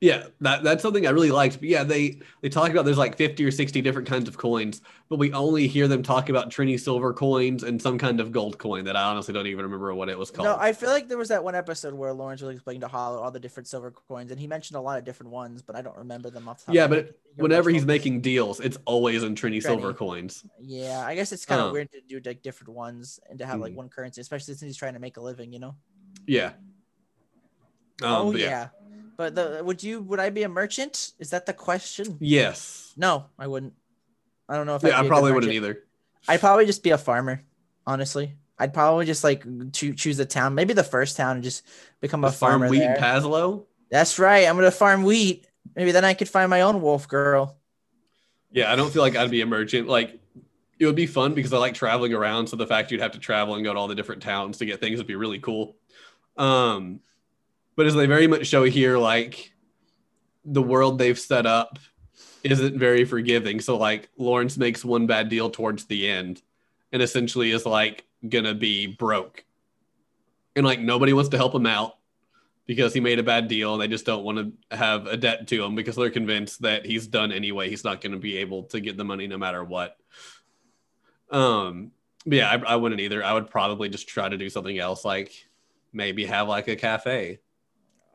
[0.00, 1.58] Yeah, that, that's something I really liked.
[1.58, 4.80] But yeah, they they talk about there's like 50 or 60 different kinds of coins,
[5.08, 8.58] but we only hear them talk about Trenni silver coins and some kind of gold
[8.58, 10.46] coin that I honestly don't even remember what it was called.
[10.46, 13.18] No, I feel like there was that one episode where Lawrence was explaining to Holo
[13.20, 15.82] all the different silver coins, and he mentioned a lot of different ones, but I
[15.82, 16.74] don't remember them off the top.
[16.76, 17.14] yeah, of but head.
[17.34, 20.44] Whenever he's making deals, it's always in Trenni, silver coins.
[20.60, 23.46] yeah, I guess it's kind of Um, weird to do like different ones and to
[23.46, 23.76] have like Mhm.
[23.76, 25.74] one currency, especially since he's trying to make a living, you know.
[26.26, 26.52] Yeah.
[28.00, 28.68] Um, oh but yeah.
[29.18, 31.12] But the would you would I be a merchant?
[31.18, 32.16] Is that the question?
[32.20, 32.94] Yes.
[32.96, 33.74] No, I wouldn't.
[34.48, 35.82] I don't know if I'd Yeah, be I a probably wouldn't either.
[36.28, 37.42] I'd probably just be a farmer,
[37.86, 38.34] honestly.
[38.60, 41.66] I'd probably just like cho- choose a town, maybe the first town, and just
[42.00, 42.94] become a Just farm farmer wheat there.
[42.94, 43.66] in Pasloe.
[43.90, 44.46] That's right.
[44.46, 45.46] I'm gonna farm wheat.
[45.74, 47.56] Maybe then I could find my own wolf girl.
[48.52, 49.88] Yeah, I don't feel like I'd be a merchant.
[49.88, 50.20] Like
[50.78, 52.46] it would be fun because I like traveling around.
[52.46, 54.64] So the fact you'd have to travel and go to all the different towns to
[54.64, 55.76] get things would be really cool.
[56.36, 57.00] Um,
[57.78, 59.52] but as they very much show here, like
[60.44, 61.78] the world they've set up
[62.42, 63.60] isn't very forgiving.
[63.60, 66.42] So like Lawrence makes one bad deal towards the end
[66.90, 69.44] and essentially is like gonna be broke.
[70.56, 71.98] And like nobody wants to help him out
[72.66, 75.46] because he made a bad deal and they just don't want to have a debt
[75.46, 77.70] to him because they're convinced that he's done anyway.
[77.70, 79.96] He's not to be able to get the money no matter what.
[81.30, 81.92] Um,
[82.24, 83.22] yeah, I, I wouldn't either.
[83.22, 85.32] I would probably just try to do something else, like
[85.92, 87.38] maybe have like a cafe.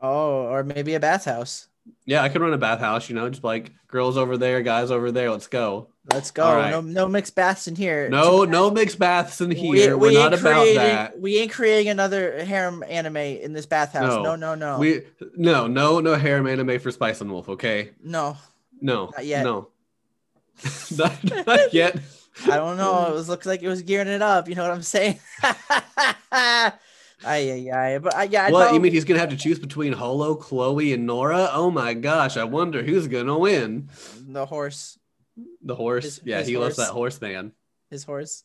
[0.06, 1.68] Oh, or maybe a bathhouse.
[2.06, 5.10] Yeah, I could run a bathhouse, you know, just like girls over there, guys over
[5.10, 5.30] there.
[5.30, 5.88] Let's go.
[6.12, 6.54] Let's go.
[6.54, 6.70] Right.
[6.70, 8.10] No, no mixed baths in here.
[8.10, 9.96] No, no mixed baths in here.
[9.96, 11.18] we We, are not ain't about creating- that.
[11.20, 14.08] We ain't creating another harem anime in this bathhouse.
[14.08, 14.22] No.
[14.22, 14.78] No, no, no.
[14.78, 15.02] We
[15.36, 17.48] no, no, no harem anime for Spice and Wolf.
[17.48, 18.36] Okay, no.
[18.82, 19.44] no, Not yet.
[19.44, 19.68] no,
[20.98, 21.96] not, not yet.
[22.50, 23.06] I don't know.
[23.08, 24.48] It was looks like it was gearing it up.
[24.48, 25.18] You know what I'm saying?
[27.26, 27.98] Ay, ay, ay.
[27.98, 30.34] But uh, I, yeah, I'd what you mean he's gonna have to choose between Holo,
[30.34, 31.48] Chloe, and Nora?
[31.52, 32.36] Oh my gosh!
[32.36, 33.88] I wonder who's gonna win.
[34.26, 34.98] the horse,
[35.62, 36.04] The horse.
[36.04, 37.52] His- yeah, his he loves that horse man.
[37.90, 38.44] his horse.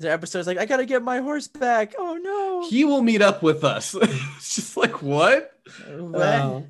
[0.00, 1.94] Their episode's like, I gotta get my horse back.
[1.96, 2.68] Oh no.
[2.68, 3.94] He will meet up with us.
[4.02, 5.52] it's just like what?
[5.88, 6.22] What?
[6.22, 6.66] Oh.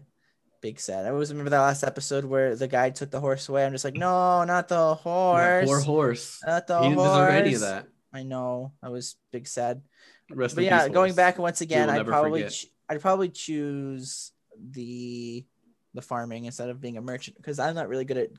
[0.61, 1.05] Big sad.
[1.07, 3.65] I always remember that last episode where the guy took the horse away.
[3.67, 5.67] I'm just like, no, not the That horse.
[5.67, 6.41] poor horse.
[6.47, 6.85] Not the horse.
[6.85, 7.19] he didn't horse.
[7.19, 7.87] deserve any of that.
[8.15, 8.73] I know.
[8.81, 9.83] I was big sad.
[10.31, 12.53] Rest but yeah, going back once again, I'd probably forget.
[12.53, 14.31] ch- I'd probably choose
[14.71, 15.45] the
[15.95, 18.31] the farming instead of being a merchant because I'm not really good at.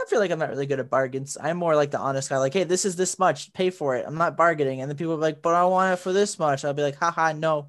[0.00, 1.36] I feel like I'm not really good at bargains.
[1.38, 2.38] I'm more like the honest guy.
[2.38, 3.52] Like, hey, this is this much.
[3.52, 4.04] Pay for it.
[4.06, 4.80] I'm not bargaining.
[4.80, 6.64] And then people are like, but I want it for this much.
[6.64, 7.68] I'll be like, haha, no.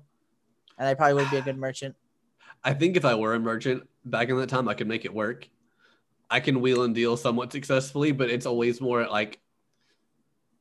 [0.77, 1.95] And I probably would be a good merchant.
[2.63, 5.13] I think if I were a merchant back in that time, I could make it
[5.13, 5.49] work.
[6.29, 9.41] I can wheel and deal somewhat successfully, but it's always more like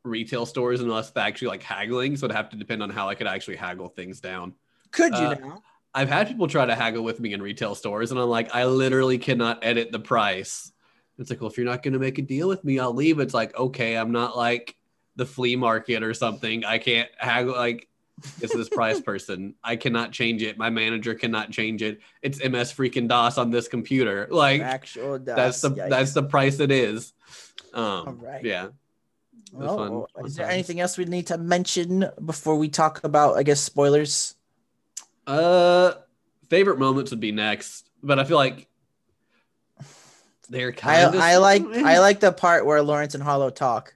[0.05, 2.17] retail stores and less actually like haggling.
[2.17, 4.55] So it'd have to depend on how I could actually haggle things down.
[4.91, 5.63] Could you Uh, now?
[5.95, 8.65] I've had people try to haggle with me in retail stores, and I'm like, I
[8.67, 10.73] literally cannot edit the price.
[11.19, 13.19] It's like, well, if you're not going to make a deal with me, I'll leave.
[13.19, 14.77] It's like, okay, I'm not like
[15.17, 16.65] the flea market or something.
[16.65, 17.89] I can't haggle like
[18.41, 19.55] it's this price person.
[19.63, 20.57] I cannot change it.
[20.57, 22.01] My manager cannot change it.
[22.23, 24.29] It's MS freaking DOS on this computer.
[24.31, 27.13] Like Actual that's the that's the price it is.
[27.75, 28.45] Um, All right.
[28.45, 28.69] Yeah.
[29.53, 30.55] Well, fun- is there times.
[30.55, 34.37] anything else we need to mention before we talk about, I guess, spoilers?
[35.27, 35.93] Uh,
[36.49, 38.69] favorite moments would be next, but I feel like
[40.49, 41.21] they're I, kind of.
[41.21, 43.95] I like I like the part where Lawrence and Holo talk.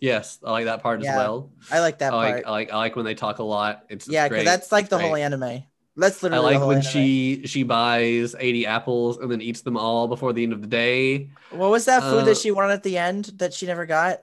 [0.00, 1.50] Yes, I like that part Yeah, as well.
[1.70, 2.46] I like that I like, part.
[2.46, 3.86] I like I like when they talk a lot.
[3.88, 5.06] It's, yeah, because that's like the Great.
[5.06, 5.64] whole anime.
[5.96, 6.92] That's I literally the like when anime.
[6.92, 10.66] she she buys 80 apples and then eats them all before the end of the
[10.66, 11.30] day.
[11.50, 14.20] What was that food uh, that she wanted at the end that she never got?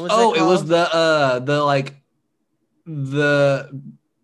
[0.00, 1.94] Was oh, that it was the uh the like
[2.84, 3.82] the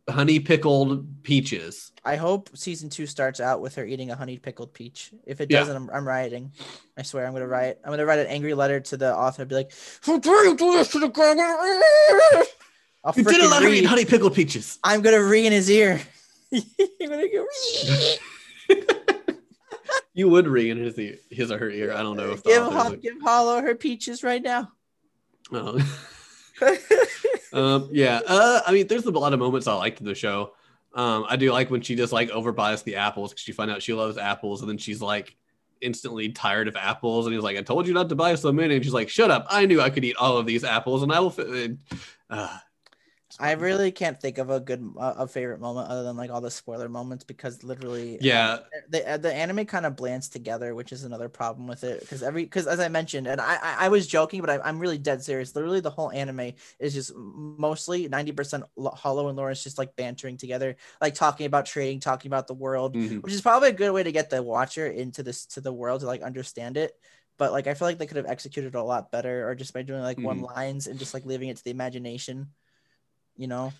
[0.08, 1.92] honey pickled peaches.
[2.04, 5.12] I hope season two starts out with her eating a honey pickled peach.
[5.26, 6.52] If it doesn't, I'm, I'm rioting.
[6.96, 7.80] I swear, I'm gonna riot.
[7.84, 9.44] I'm gonna write an angry letter to the author.
[9.44, 12.44] Be like, "How dare you do this to the guy?"
[13.04, 14.78] I'll You didn't let her eat honey pickled peaches.
[14.82, 16.00] I'm gonna re in his ear.
[16.52, 17.46] I'm gonna go.
[20.12, 21.92] You would re in his ear, his or her ear.
[21.92, 24.70] I don't know if give author's Ho- like- give Holo her peaches right now.
[25.52, 25.78] Oh.
[27.52, 28.20] um, yeah.
[28.26, 30.52] Uh, I mean, there's a lot of moments I liked in the show.
[30.94, 33.82] Um, I do like when she just like overbuys the apples because she find out
[33.82, 35.36] she loves apples, and then she's like
[35.80, 38.74] instantly tired of apples, and he's like, "I told you not to buy so many,"
[38.74, 39.46] and she's like, "Shut up!
[39.48, 41.76] I knew I could eat all of these apples, and I will." Fi-.
[42.28, 42.58] Uh,
[43.38, 46.40] I really can't think of a good uh, a favorite moment other than like all
[46.40, 48.58] the spoiler moments because literally yeah,
[48.88, 52.00] the uh, the anime kind of blends together, which is another problem with it.
[52.00, 54.98] Because every because as I mentioned, and I I, was joking, but I, I'm really
[54.98, 55.54] dead serious.
[55.54, 60.36] Literally, the whole anime is just mostly ninety percent Holo and Lawrence just like bantering
[60.36, 63.22] together, like talking about trading, talking about the world, mhm.
[63.22, 66.00] which is probably a good way to get the watcher into this to the world
[66.00, 66.92] to like understand it.
[67.38, 69.82] But like I feel like they could have executed a lot better, or just by
[69.82, 72.48] doing like one lines and just like leaving it to the imagination.
[73.40, 73.72] You know,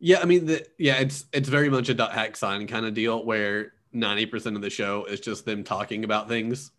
[0.00, 0.20] yeah.
[0.20, 3.24] I mean, the, yeah, it's it's very much a dot hack sign kind of deal
[3.24, 6.70] where ninety percent of the show is just them talking about things.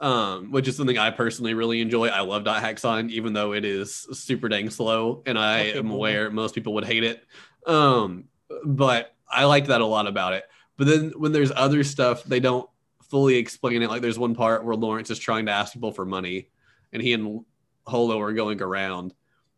[0.00, 2.08] um, which is something I personally really enjoy.
[2.08, 5.78] I love Dot Hack Sign, even though it is super dang slow, and I Okay,
[5.78, 5.96] am cool.
[5.96, 7.24] aware most people would hate it.
[7.66, 8.24] Um,
[8.66, 10.44] but I like that a lot about it.
[10.76, 12.68] But then when there's other stuff, they don't
[13.10, 13.90] fully explain it.
[13.90, 16.48] Like there's one part where Lawrence is trying to ask people for money,
[16.92, 17.44] and he and
[17.86, 19.14] Holo are going around,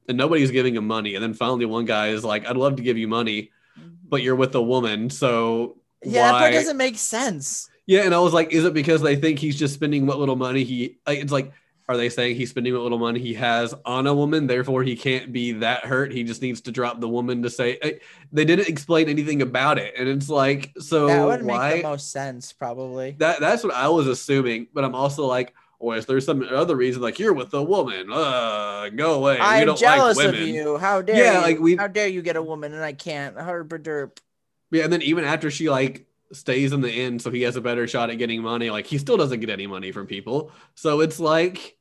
[0.09, 1.15] and nobody's giving him money.
[1.15, 3.95] And then finally, one guy is like, "I'd love to give you money, mm-hmm.
[4.09, 7.69] but you're with a woman, so Yeah, that why?" part doesn't make sense.
[7.87, 10.37] Yeah, and I was like, is it because they think he's just spending what little
[10.37, 10.97] money he?
[11.07, 11.53] It's like,
[11.87, 14.97] are they saying he's spending what little money he has on a woman, therefore he
[14.97, 16.11] can't be that hurt?
[16.11, 17.77] He just needs to drop the woman to say.
[17.83, 17.93] Eh.
[18.33, 22.11] They didn't explain anything about it, and it's like, so that would make the most
[22.11, 23.17] sense, probably.
[23.19, 26.75] that that's what I was assuming, but I'm also like, or is there some other
[26.77, 27.03] reason?
[27.03, 29.39] Like you're with a woman, uh, go away.
[29.39, 30.79] I'm don't jealous like of you.
[30.79, 31.41] How dare Yeah, you?
[31.43, 33.37] like, we- How dare you get a woman and I can't?
[33.37, 34.19] Herb derp.
[34.71, 37.61] Yeah, and then even after she like stays in the inn, so he has a
[37.61, 38.71] better shot at getting money.
[38.71, 40.51] Like he still doesn't get any money from people.
[40.75, 41.77] So it's like,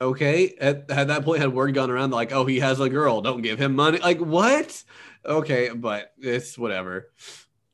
[0.00, 3.20] okay, at, at that point, had word gone around like, oh, he has a girl,
[3.22, 3.98] don't give him money.
[3.98, 4.82] Like what?
[5.24, 7.10] Okay, but it's whatever.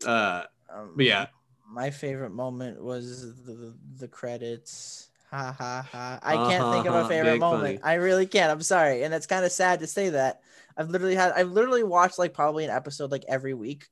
[0.06, 0.42] Uh,
[0.72, 1.26] Um, but yeah,
[1.72, 5.08] my favorite moment was the the credits.
[5.30, 6.18] Ha ha ha!
[6.22, 7.80] I can't ha, think of a favorite moment.
[7.80, 7.82] funny.
[7.82, 8.50] I really can't.
[8.50, 10.42] I'm sorry, and it's kind of sad to say that.
[10.76, 13.86] I've literally had I've literally watched like probably an episode like every week.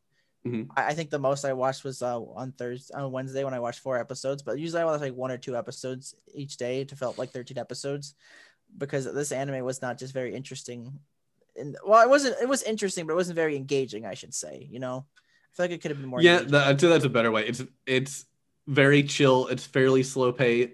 [0.46, 0.68] Mhm.
[0.76, 3.60] I, I think the most I watched was uh, on Thursday on Wednesday when I
[3.60, 6.96] watched four episodes, but usually I watch like one or two episodes each day to
[6.96, 8.14] felt like 13 episodes
[8.76, 10.98] because this anime was not just very interesting.
[11.56, 12.36] And well, it wasn't.
[12.40, 14.06] It was interesting, but it wasn't very engaging.
[14.06, 14.68] I should say.
[14.70, 15.06] You know,
[15.52, 16.22] I feel like it could have been more.
[16.22, 17.46] yeah, that, I'd say that's a better way.
[17.46, 18.24] It's it's
[18.66, 19.48] very chill.
[19.48, 20.70] It's fairly slow pace.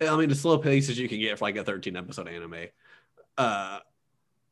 [0.00, 2.66] I mean, as slow pace as you can get for like a 13 episode anime.
[3.36, 3.80] Uh,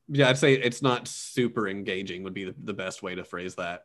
[0.09, 2.23] yeah, I'd say it's not super engaging.
[2.25, 3.85] Would be the, the best way to phrase that.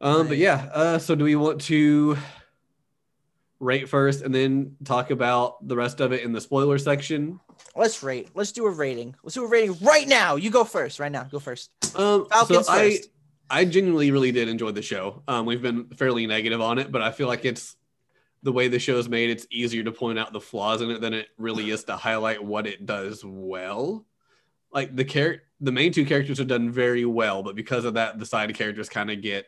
[0.00, 0.68] Um, but yeah.
[0.72, 2.18] Uh, so do we want to
[3.60, 7.38] rate first and then talk about the rest of it in the spoiler section?
[7.76, 8.30] Let's rate.
[8.34, 9.14] Let's do a rating.
[9.22, 10.34] Let's do a rating right now.
[10.34, 10.98] You go first.
[10.98, 11.22] Right now.
[11.24, 11.70] Go first.
[11.96, 13.08] Um, Falcons so I, first.
[13.52, 15.22] I genuinely really did enjoy the show.
[15.28, 17.76] Um, we've been fairly negative on it, but I feel like it's
[18.42, 19.28] the way the show's made.
[19.28, 22.42] It's easier to point out the flaws in it than it really is to highlight
[22.42, 24.06] what it does well.
[24.72, 28.18] Like the char- the main two characters are done very well, but because of that,
[28.18, 29.44] the side characters kind of get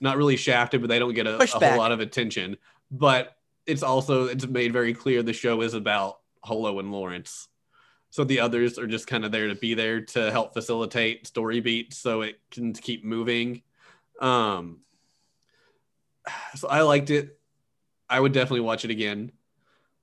[0.00, 2.56] not really shafted, but they don't get a, a whole lot of attention.
[2.90, 3.36] But
[3.66, 7.48] it's also it's made very clear the show is about Holo and Lawrence.
[8.16, 11.60] So the others are just kind of there to be there to help facilitate story
[11.60, 13.60] beats so it can keep moving.
[14.22, 14.78] Um
[16.54, 17.38] so I liked it.
[18.08, 19.32] I would definitely watch it again.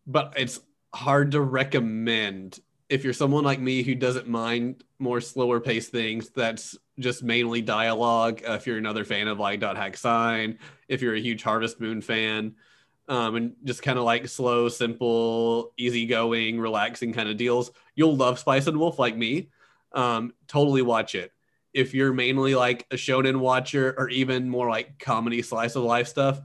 [0.06, 0.60] But it's
[0.94, 6.30] hard to recommend if you're someone like me who doesn't mind more slower paced things
[6.30, 8.44] that's just mainly dialogue.
[8.48, 11.80] Uh, if you're another fan of like Dot Hack Sign, if you're a huge Harvest
[11.80, 12.54] Moon fan,
[13.10, 18.40] um, and just kind of like slow, simple, easygoing, relaxing kind of deals, you'll love
[18.40, 19.50] Spice and Wolf like me.
[19.92, 21.32] Um, totally watch it.
[21.74, 26.08] If you're mainly like a shonen watcher or even more like comedy slice of life
[26.08, 26.42] stuff,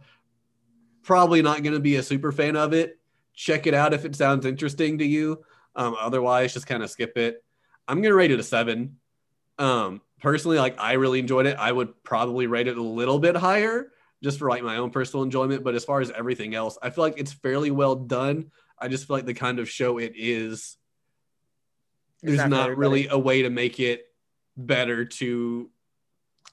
[1.03, 2.99] probably not going to be a super fan of it.
[3.34, 5.44] Check it out if it sounds interesting to you.
[5.76, 7.44] Um, otherwise, just kind of skip it.
[7.86, 8.96] I'm going to rate it a seven.
[9.59, 11.57] Um, personally, like I really enjoyed it.
[11.59, 13.92] I would probably rate it a little bit higher
[14.22, 15.62] just for like my own personal enjoyment.
[15.64, 18.51] But as far as everything else, I feel like it's fairly well done.
[18.78, 20.76] I just feel like the kind of show it is,
[22.23, 24.07] It's there's not not, really a way to make it
[24.57, 25.71] better to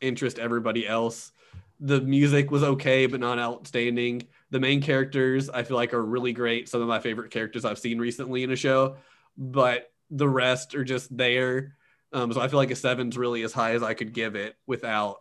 [0.01, 1.31] interest everybody else.
[1.79, 4.27] The music was okay, but not outstanding.
[4.51, 6.69] The main characters I feel like are really great.
[6.69, 8.97] Some of my favorite characters I've seen recently in a show,
[9.37, 11.75] but the rest are just there.
[12.13, 14.55] Um, so I feel like a seven's really as high as I could give it
[14.67, 15.17] without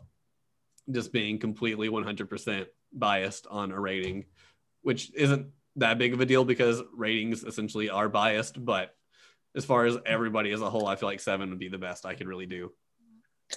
[0.91, 4.27] just being completely 100% biased on a rating,
[4.83, 8.63] which isn't that big of a deal because ratings essentially are biased.
[8.65, 8.95] But
[9.55, 12.07] as far as everybody as a whole, I feel like seven would be the best
[12.07, 12.73] I could really do.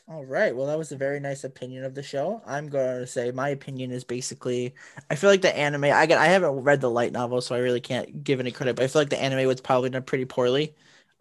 [0.08, 0.56] All right.
[0.56, 2.41] Well, that was a very nice opinion of the show.
[2.45, 4.76] I'm going to say my opinion is basically
[5.10, 7.60] I feel like the anime I get I haven't read the light novel, so I
[7.60, 10.26] really can't give any credit, but I feel like the anime was probably done pretty
[10.26, 10.76] poorly,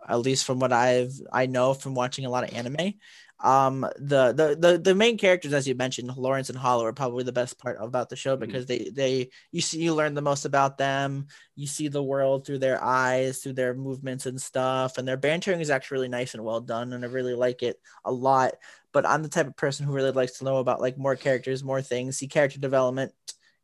[0.08, 2.94] at least from what I've I know from watching a lot of anime.
[3.40, 7.24] Um the the the, the main characters as you mentioned, Lawrence and Holo are probably
[7.24, 10.44] the best part about the show because they they you see you learn the most
[10.46, 11.26] about them.
[11.54, 15.60] You see the world through their eyes, through their movements and stuff, and their bantering
[15.60, 18.54] is actually really nice and well done and I really like it a lot
[18.92, 21.62] but I'm the type of person who really likes to know about like more characters,
[21.62, 23.12] more things, see character development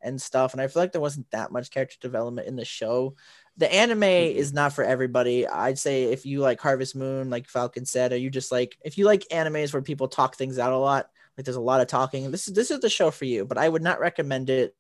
[0.03, 0.53] and stuff.
[0.53, 3.15] And I feel like there wasn't that much character development in the show.
[3.59, 4.39] The anime mm-hmm.
[4.39, 5.47] is not for everybody.
[5.47, 8.97] I'd say if you like Harvest Moon, like Falcon said, or you just like if
[8.97, 11.87] you like animes where people talk things out a lot, like there's a lot of
[11.87, 13.45] talking, this is this is the show for you.
[13.45, 14.75] But I would not recommend it.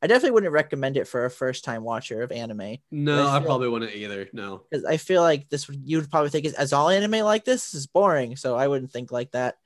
[0.00, 3.40] I definitely wouldn't recommend it for a first time watcher of anime No, I I,
[3.40, 4.28] probably wouldn't either.
[4.32, 4.62] No.
[4.70, 7.44] because I feel like this would you would probably think is as all anime like
[7.44, 8.36] this, this is boring.
[8.36, 9.56] So I wouldn't think like that.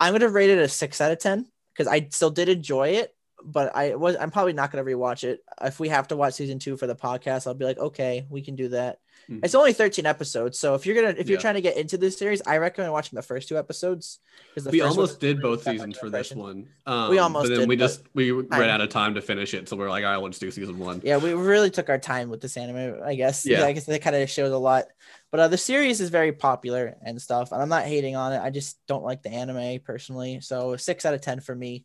[0.00, 3.14] I'm gonna rate it a six out of ten because I still did enjoy it,
[3.46, 5.40] but I was I'm probably not gonna rewatch it.
[5.62, 8.42] If we have to watch season two for the podcast, I'll be like, okay, we
[8.42, 8.98] can do that.
[9.30, 9.40] Mhm.
[9.44, 11.42] It's only 13 episodes, so if you're gonna if you're Yeah.
[11.42, 14.18] trying to get into this series, I recommend watching the first two episodes.
[14.54, 16.66] 'cause the we almost did both seasons for this one.
[16.86, 19.54] Um, We almost but then did, we just we ran out of time to finish
[19.54, 21.00] it, so we're like, all right, let's do season one.
[21.04, 23.44] Yeah, we really took our time with this anime, I guess.
[23.46, 23.64] Yeah.
[23.64, 24.86] I guess that kind of shows a lot.
[25.30, 28.40] But uh, the series is very popular and stuff, and I'm not hating on it.
[28.40, 30.40] I just don't like the anime personally.
[30.40, 31.84] So six out of ten for me.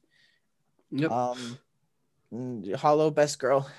[0.92, 1.12] Yep.
[1.12, 1.58] Um,
[2.34, 3.70] mm, Holo best girl.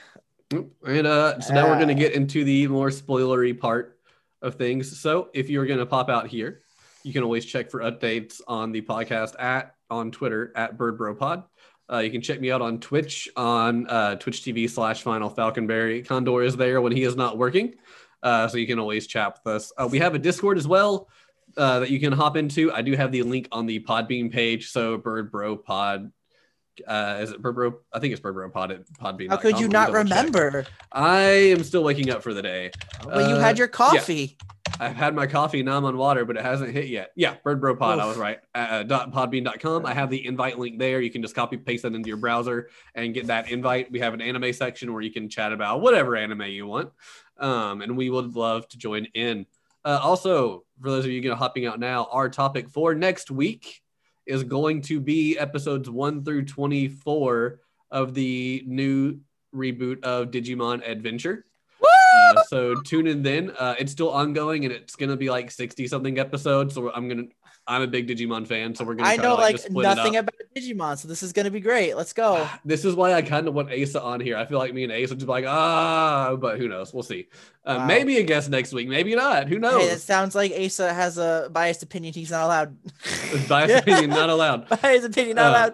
[0.50, 3.98] And uh, so now we're going to Uh, get into the more spoilery part
[4.42, 5.00] of things.
[5.00, 6.62] So if you're going to pop out here,
[7.04, 11.44] you can always check for updates on the podcast at on Twitter at Bird BirdBroPod.
[11.90, 16.02] Uh, you can check me out on Twitch on uh, Twitch TV slash Final Falconberry.
[16.02, 17.74] Condor is there when he is not working,
[18.22, 19.72] uh, so you can always chat with us.
[19.76, 21.08] Uh, we have a Discord as well
[21.56, 22.72] uh, that you can hop into.
[22.72, 24.70] I do have the link on the Podbean page.
[24.70, 26.12] So Bird Bro Pod.
[26.86, 27.74] Uh, is it Bird Bro?
[27.92, 29.28] I think it's Bird Bro Pod at Podbean.
[29.30, 30.64] How could you not remember?
[30.90, 32.70] I am still waking up for the day.
[33.04, 34.36] Well, you Uh, had your coffee.
[34.80, 37.10] I've had my coffee, now I'm on water, but it hasn't hit yet.
[37.14, 38.38] Yeah, Bird Bro Pod, I was right.
[38.54, 39.84] Uh, dot podbean.com.
[39.84, 41.00] I have the invite link there.
[41.00, 43.92] You can just copy paste that into your browser and get that invite.
[43.92, 46.90] We have an anime section where you can chat about whatever anime you want.
[47.38, 49.46] Um, and we would love to join in.
[49.84, 53.81] Uh, also, for those of you going hopping out now, our topic for next week
[54.26, 57.60] is going to be episodes 1 through 24
[57.90, 59.18] of the new
[59.54, 61.44] reboot of Digimon Adventure.
[62.14, 63.52] Uh, so tune in then.
[63.58, 66.74] Uh, it's still ongoing and it's gonna be like sixty something episodes.
[66.74, 67.24] So I'm gonna.
[67.66, 69.08] I'm a big Digimon fan, so we're gonna.
[69.08, 71.96] I to, know like it nothing about Digimon, so this is gonna be great.
[71.96, 72.48] Let's go.
[72.64, 74.36] This is why I kind of want Asa on here.
[74.36, 76.92] I feel like me and Asa just like ah, but who knows?
[76.92, 77.28] We'll see.
[77.64, 77.86] Uh, Wow.
[77.86, 78.88] Maybe a guest next week.
[78.88, 79.46] Maybe not.
[79.48, 79.92] Who Hey, knows?
[79.92, 82.14] it sounds like Asa has a biased opinion.
[82.14, 82.76] He's not allowed.
[83.48, 84.68] Biased opinion not allowed.
[84.82, 85.70] biased opinion not Uh,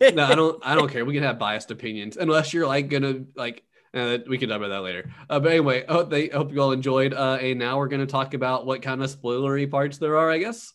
[0.00, 0.14] allowed.
[0.14, 0.62] no, I don't.
[0.66, 1.04] I don't care.
[1.04, 3.64] We can have biased opinions unless you're like gonna like.
[3.92, 5.08] Uh, we can talk about that later.
[5.30, 7.14] Uh, but anyway, I hope they I hope you all enjoyed.
[7.14, 10.38] Uh, and now we're gonna talk about what kind of spoilery parts there are, I
[10.38, 10.72] guess.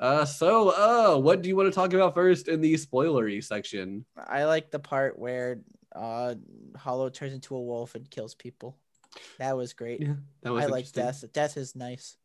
[0.00, 4.06] Uh, so, uh, what do you want to talk about first in the spoilery section?
[4.16, 5.60] I like the part where
[5.94, 6.34] uh
[6.78, 8.78] Holo turns into a wolf and kills people.
[9.38, 10.00] That was great.
[10.00, 11.22] Yeah, that was I like death.
[11.34, 12.16] Death is nice.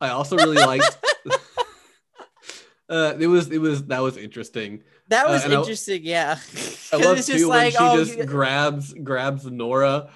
[0.00, 0.98] I also really liked.
[2.88, 4.82] uh, it was it was that was interesting.
[5.08, 6.02] That Uh, was I- interesting.
[6.04, 6.38] yeah.
[6.92, 10.10] I love too just like, when she oh, just you- grabs grabs Nora,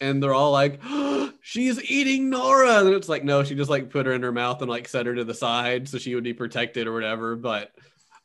[0.00, 0.80] and they're all like,
[1.40, 4.60] "She's eating Nora," and it's like, no, she just like put her in her mouth
[4.60, 7.36] and like set her to the side so she would be protected or whatever.
[7.36, 7.72] But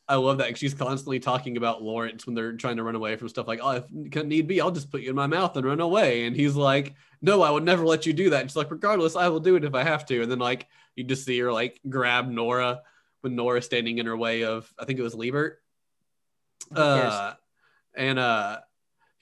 [0.07, 3.29] I love that she's constantly talking about Lawrence when they're trying to run away from
[3.29, 5.65] stuff like, "Oh, if can need be, I'll just put you in my mouth and
[5.65, 8.57] run away," and he's like, "No, I would never let you do that." And she's
[8.57, 11.25] like, "Regardless, I will do it if I have to." And then like you just
[11.25, 12.81] see her like grab Nora
[13.23, 15.63] when Nora's standing in her way of, I think it was Liebert.
[16.75, 17.33] Uh,
[17.95, 18.59] and uh,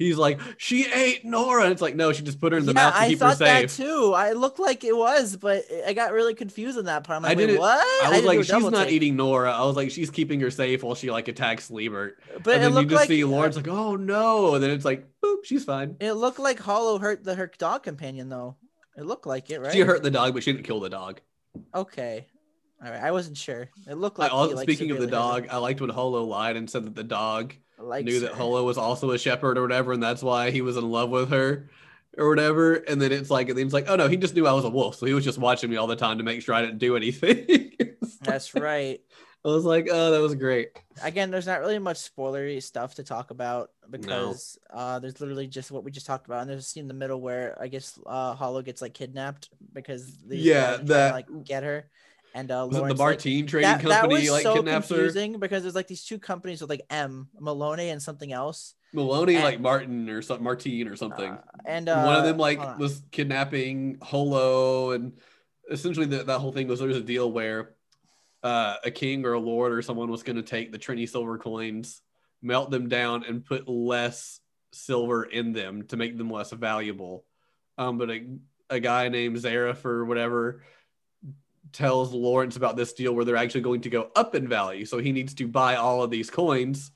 [0.05, 1.63] he's like, she ate Nora.
[1.63, 3.19] And it's like, no, she just put her in the yeah, mouth to I keep
[3.19, 3.85] her thought that safe.
[3.85, 4.13] too.
[4.13, 7.17] I looked like it was, but I got really confused in that part.
[7.17, 8.05] I'm I like, didn't- what?
[8.05, 8.91] I was to like, she's not take.
[8.93, 9.51] eating Nora.
[9.51, 12.13] I was like, she's keeping her safe while she like attacks Liebert.
[12.43, 14.55] But and it then you just like see Lawrence like, oh no.
[14.55, 15.95] And then it's like, boop, she's fine.
[15.99, 18.57] it looked like Holo hurt the her dog companion though.
[18.97, 19.71] It looked like it, right?
[19.71, 21.21] She hurt the dog, but she didn't kill the dog.
[21.73, 22.27] Okay.
[22.83, 23.01] All right.
[23.01, 23.69] I wasn't sure.
[23.87, 24.49] It looked I like.
[24.49, 27.03] he, like, speaking of the dog, I liked when Holo lied and said that the
[27.03, 27.87] dog her.
[27.87, 28.33] Likes knew that.
[28.33, 31.29] Holo was also a shepherd or whatever, and that's why he was in love with
[31.29, 31.69] her
[32.17, 32.75] or whatever.
[32.75, 34.69] And then it's like, and it's like, oh no, he just knew I was a
[34.69, 36.79] wolf, so he was just watching me all the time to make sure I didn't
[36.79, 37.73] do anything.
[38.21, 38.99] That's right.
[39.43, 40.69] I was like, oh, that was great.
[41.01, 45.71] Again, there's not really much spoilery stuff to talk about because uh, there's literally just
[45.71, 47.97] what we just talked about, and there's a scene in the middle where I guess
[48.05, 51.89] uh, Holo gets like kidnapped because Yeah, trying to, like get her,
[52.33, 54.55] and uh, Was it the Lawrence, like, Martine trading that, that company was like so
[54.55, 54.95] kidnaps her?
[54.95, 59.29] confusing because there's like these two companies with like M Milone and something else, Milone,
[59.35, 61.31] and- like Martin or something, Martine or something.
[61.31, 62.79] Uh, and uh, One of them like hold on.
[62.79, 65.13] was kidnapping Holo, and
[65.69, 67.75] essentially the, that whole thing was there was a deal where
[68.43, 71.37] uh, a king or a lord or someone was going to take the Trenni silver
[71.37, 72.01] coins,
[72.41, 74.39] melt them down, and put less
[74.73, 77.25] silver in them to make them less valuable.
[77.77, 78.27] Um, but a,
[78.69, 80.63] a guy named Zareth or whatever
[81.73, 84.85] tells Lawrence about this deal where they're actually going to go up in value.
[84.85, 86.91] So he needs to buy all of these coins.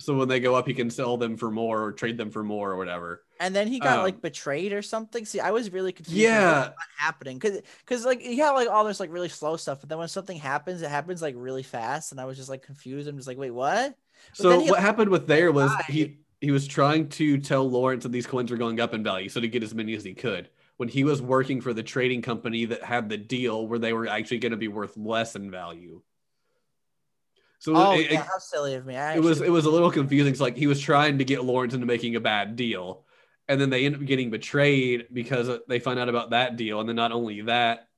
[0.00, 2.44] So when they go up, he can sell them for more or trade them for
[2.44, 3.24] more or whatever.
[3.40, 5.24] and then he got um, like betrayed or something.
[5.24, 6.18] See, I was really confused.
[6.20, 6.70] Yeah.
[6.96, 9.98] happening because because like you have like all this like really slow stuff, but then
[9.98, 13.08] when something happens, it happens like really fast, and I was just like confused.
[13.08, 13.96] I'm just like, wait, what?
[14.38, 15.84] But So he, what like, happened with there was died.
[15.88, 19.28] he he was trying to tell Lawrence that these coins were going up in value,
[19.28, 20.48] so to get as many as he could.
[20.78, 24.06] When he was working for the trading company that had the deal where they were
[24.06, 26.02] actually going to be worth less in value.
[27.58, 28.96] So Oh it, yeah, how silly of me!
[28.96, 30.30] I it was it was a little confusing.
[30.30, 33.04] It's like he was trying to get Lawrence into making a bad deal,
[33.48, 36.88] and then they end up getting betrayed because they find out about that deal, and
[36.88, 37.88] then not only that,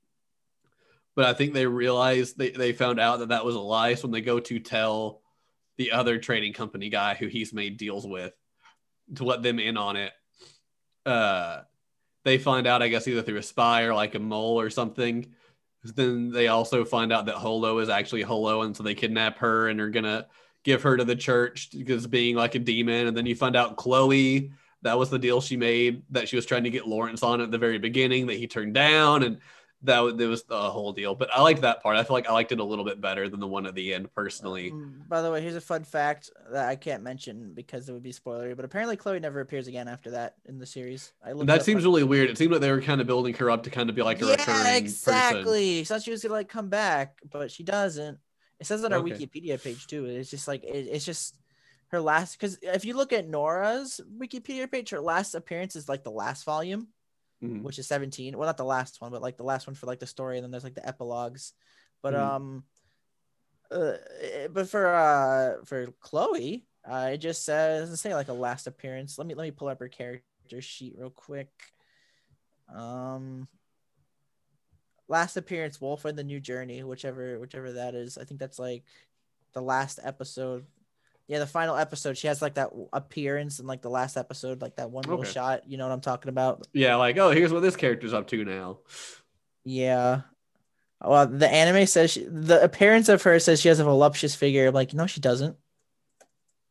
[1.14, 3.94] but I think they realized they they found out that that was a lie.
[3.94, 5.20] So when they go to tell
[5.76, 8.32] the other trading company guy who he's made deals with
[9.16, 10.12] to let them in on it,
[11.04, 11.60] uh,
[12.24, 15.26] they find out I guess either through a spy or like a mole or something.
[15.82, 19.68] Then they also find out that Holo is actually Holo, and so they kidnap her
[19.68, 20.26] and are gonna
[20.62, 23.06] give her to the church because being like a demon.
[23.06, 24.52] And then you find out Chloe,
[24.82, 27.50] that was the deal she made that she was trying to get Lawrence on at
[27.50, 29.22] the very beginning that he turned down.
[29.22, 29.38] And
[29.82, 31.14] that was, was the whole deal.
[31.14, 31.96] But I liked that part.
[31.96, 33.94] I feel like I liked it a little bit better than the one at the
[33.94, 34.70] end personally.
[34.70, 38.02] Mm, By the way, here's a fun fact that I can't mention because it would
[38.02, 38.54] be spoilery.
[38.54, 41.12] But apparently, Chloe never appears again after that in the series.
[41.24, 42.30] I That seems really weird.
[42.30, 44.20] It seemed like they were kind of building her up to kind of be like
[44.20, 44.76] a yeah, recurring person.
[44.76, 45.84] exactly.
[45.84, 48.18] So she was gonna like come back, but she doesn't.
[48.58, 49.12] It says on our Okay.
[49.12, 50.04] Wikipedia page too.
[50.04, 51.36] It's just like it, it's just
[51.88, 52.38] her last.
[52.38, 56.44] Because if you look at Nora's Wikipedia page, her last appearance is like the last
[56.44, 56.88] volume,
[57.42, 57.62] Mhm.
[57.62, 58.36] which is 17.
[58.36, 60.44] Well, not the last one, but like the last one for like the story, and
[60.44, 61.52] then there's like the epilogues.
[62.02, 62.18] But Mhm.
[62.20, 62.64] um,
[63.70, 63.96] uh,
[64.50, 69.16] but for uh for Chloe, uh, it just says doesn't say like a last appearance.
[69.16, 71.50] Let me let me pull up her character sheet real quick.
[72.68, 73.48] Um,
[75.08, 78.18] last appearance, Wolf and the New Journey, whichever whichever that is.
[78.18, 78.84] I think that's like
[79.52, 80.66] the last episode.
[81.30, 82.18] Yeah, the final episode.
[82.18, 85.30] She has like that appearance in like the last episode, like that one little Okay.
[85.30, 85.62] shot.
[85.70, 86.66] You know what I'm talking about?
[86.72, 88.78] Yeah, like, oh, here's what this character's up to now.
[89.64, 90.22] Yeah.
[91.00, 94.66] Well, the anime says she, the appearance of her says she has a voluptuous figure.
[94.66, 95.56] I'm like, no, she doesn't.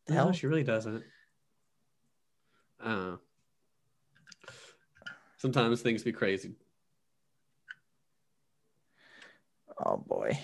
[0.08, 0.34] The No, hell?
[0.34, 1.06] she really doesn't.
[2.84, 3.16] Uh,
[5.38, 6.56] sometimes things be crazy.
[9.86, 10.38] Oh boy.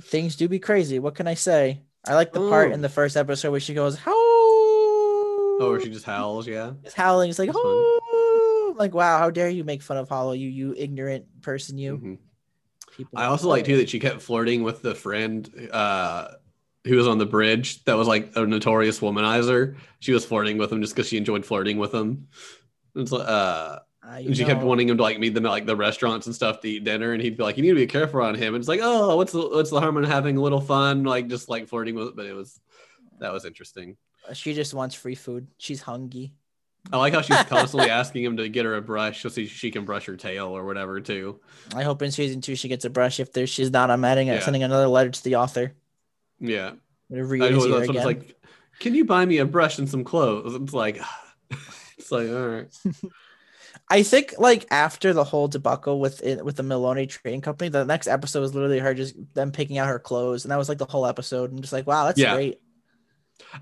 [0.00, 1.00] Things do be crazy.
[1.00, 1.82] What can I say?
[2.08, 5.90] I like the part in the first episode where she goes, "How?" Oh, or she
[5.90, 6.72] just howls, yeah.
[6.84, 7.30] is howling.
[7.30, 10.74] It's like, That's "Oh!" Like, wow, how dare you make fun of Holo, you you
[10.76, 11.98] ignorant person, you.
[11.98, 12.18] Mhm.
[12.96, 16.28] People I also like too that she kept flirting with the friend uh,
[16.84, 19.76] who was on the bridge that was like a notorious womanizer.
[20.00, 22.28] She was flirting with him just because she enjoyed flirting with him.
[22.94, 23.80] It's like, uh,
[24.32, 26.68] she kept wanting him to like meet them at like the restaurants and stuff to
[26.68, 28.68] eat dinner, and he'd be like, "You need to be careful on him." And it's
[28.68, 31.68] like, "Oh, what's the what's the harm in having a little fun, like just like
[31.68, 32.60] flirting with?" But it was
[33.20, 33.96] that was interesting.
[34.28, 35.46] Uh, she just wants free food.
[35.58, 36.32] She's hungry.
[36.92, 39.70] I like how she's constantly asking him to get her a brush so she, she
[39.70, 41.40] can brush her tail or whatever too.
[41.74, 43.20] I hope in season two she gets a brush.
[43.20, 44.40] If there she's not, I'm adding Yeah.
[44.40, 45.74] sending another letter to the author.
[46.40, 46.72] Yeah,
[47.12, 47.96] I know that's what again.
[47.96, 48.36] it's like.
[48.78, 50.54] Can you buy me a brush and some clothes?
[50.54, 51.00] It's like,
[51.98, 52.68] it's like all right.
[53.90, 57.84] I think like after the whole debacle with it with the Milone Trading Company, the
[57.84, 60.78] next episode was literally her just them picking out her clothes, and that was like
[60.78, 61.50] the whole episode.
[61.50, 62.34] I'm just like, wow, that's Yeah.
[62.34, 62.60] great.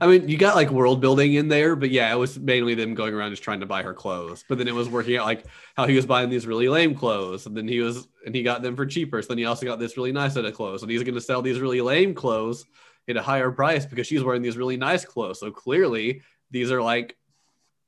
[0.01, 2.95] I mean, you got like world building in there, but yeah, it was mainly them
[2.95, 4.45] going around just trying to buy her clothes.
[4.49, 5.45] But then it was working out like
[5.77, 8.63] how he was buying these really lame clothes, and then he was and he got
[8.63, 9.23] them for cheaper.
[9.23, 11.21] So then he also got this really nice set of clothes, and he's going to
[11.21, 12.65] sell these really lame clothes
[13.09, 15.39] at a higher price because she's wearing these really nice clothes.
[15.39, 17.17] So clearly, these are like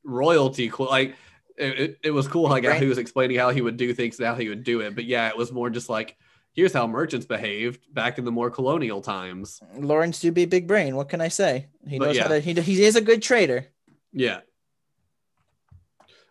[0.04, 0.90] royalty clothes.
[0.90, 1.16] Like
[1.58, 2.82] it, it, it was cool like how Right.
[2.82, 4.94] he was explaining how he would do things and how he would do it.
[4.94, 6.16] But yeah, it was more just like
[6.52, 9.60] here's how merchants behaved back in the more colonial times.
[9.76, 10.96] Lawrence do be big brain.
[10.96, 11.66] What can I say?
[11.86, 12.22] He knows yeah.
[12.22, 12.40] how to.
[12.40, 13.66] He, he is a good trader.
[14.12, 14.40] Yeah.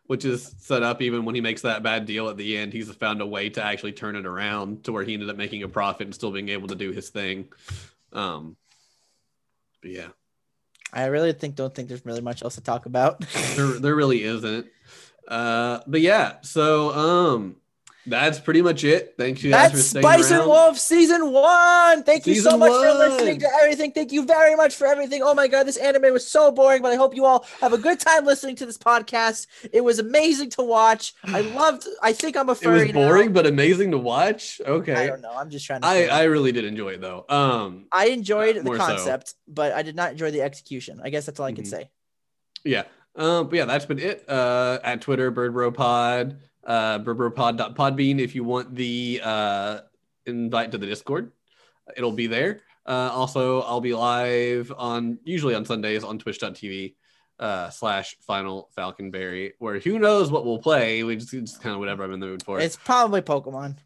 [0.08, 2.72] Which is set up even when he makes that bad deal at the end.
[2.72, 5.64] He's found a way to actually turn it around to where he ended up making
[5.64, 7.50] a profit and still being able to do his thing.
[8.14, 8.56] Um,
[9.82, 10.08] but yeah,
[10.94, 13.20] I really think don't think there's really much else to talk about.
[13.56, 14.68] there, there really isn't.
[15.28, 17.56] Uh, but yeah, so um,
[18.06, 19.16] that's pretty much it.
[19.18, 20.48] Thank you guys That's Spice and around.
[20.48, 22.04] Wolf season one.
[22.04, 23.92] Thank you so Season much for listening to everything.
[23.92, 25.22] Thank you very much for everything.
[25.24, 27.78] Oh my god, this anime was so boring, but I hope you all have a
[27.78, 29.48] good time listening to this podcast.
[29.74, 31.14] It was amazing to watch.
[31.26, 31.86] I loved.
[32.02, 32.90] I think I'm a furry.
[32.90, 33.34] It was boring now.
[33.34, 34.62] but amazing to watch.
[34.66, 34.94] Okay.
[34.96, 35.34] I don't know.
[35.36, 35.88] I'm just trying to.
[35.88, 36.06] I.
[36.06, 37.26] I really did enjoy it though.
[37.28, 38.86] Um, I enjoyed uh, the more so.
[38.86, 41.02] concept, but I did not enjoy the execution.
[41.04, 41.70] I guess that's all I can Mhm.
[41.70, 41.90] say.
[42.64, 42.84] Yeah.
[43.18, 44.24] Um, but yeah, that's been it.
[44.30, 49.80] Uh, at Twitter, BirdBroPod, uh, BirdBroPod.podbean if you want the uh,
[50.26, 51.32] invite to the Discord.
[51.96, 52.62] It'll be there.
[52.86, 56.96] Uh, also, I'll be live on usually on Sundays on Twitch.tv
[57.40, 61.04] uh, slash Final Falconberry, where who knows what we'll play.
[61.04, 62.60] We just, just kind of whatever I'm in the mood for.
[62.60, 63.78] It's probably Pokemon.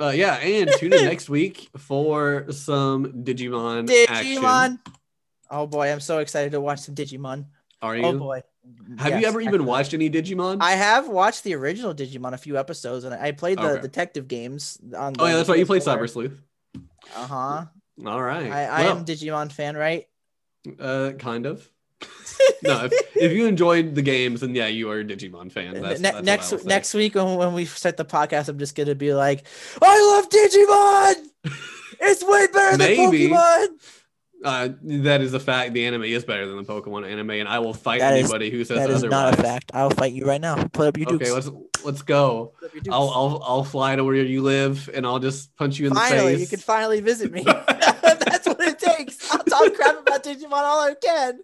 [0.00, 4.36] Uh, yeah, and tune in next week for some Digimon, action.
[4.42, 4.78] Digimon.
[5.50, 7.46] Oh boy, I'm so excited to watch some Digimon.
[7.82, 8.04] Are you?
[8.04, 8.42] Oh boy.
[8.98, 10.58] Have you ever even watched any Digimon?
[10.60, 13.82] I have watched the original Digimon a few episodes, and I played the Okay.
[13.82, 15.14] detective games on.
[15.18, 15.58] oh yeah, that's right.
[15.58, 16.38] You played Cyber Sleuth.
[17.16, 17.64] Uh huh.
[18.06, 18.50] All right.
[18.50, 20.06] I, I Well, am Digimon fan, right?
[20.78, 21.68] uh, kind of.
[22.62, 25.74] no, if, if you enjoyed the games, then yeah, you are a Digimon fan.
[25.80, 26.68] That's, Ne- that's next I will say.
[26.68, 29.44] next week when, when we start the podcast, I'm just gonna be like,
[29.82, 31.60] I love Digimon.
[32.02, 33.28] It's way better than Maybe.
[33.28, 33.66] Pokemon.
[34.42, 35.74] Uh, that is a fact.
[35.74, 38.50] The anime is better than the Pokemon anime, and I will fight That is- anybody
[38.50, 39.10] who says That is otherwise.
[39.10, 39.70] not a fact.
[39.74, 40.62] I'll fight you right now.
[40.68, 41.24] Put up your dukes.
[41.30, 41.50] Okay, let's
[41.84, 42.54] let's go.
[42.58, 42.94] Put up your dukes.
[42.94, 46.18] I'll I'll I'll fly to where you live, and I'll just punch you in finally,
[46.32, 46.40] the face.
[46.40, 47.42] you can finally visit me.
[47.44, 49.30] That's what it takes.
[49.30, 51.40] I'll talk crap about Digimon all I can.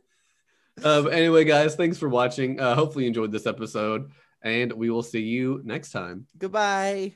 [0.84, 2.58] Um, anyway, guys, thanks for watching.
[2.60, 4.10] Uh, hopefully, you enjoyed this episode,
[4.42, 6.26] and we will see you next time.
[6.38, 7.14] Goodbye.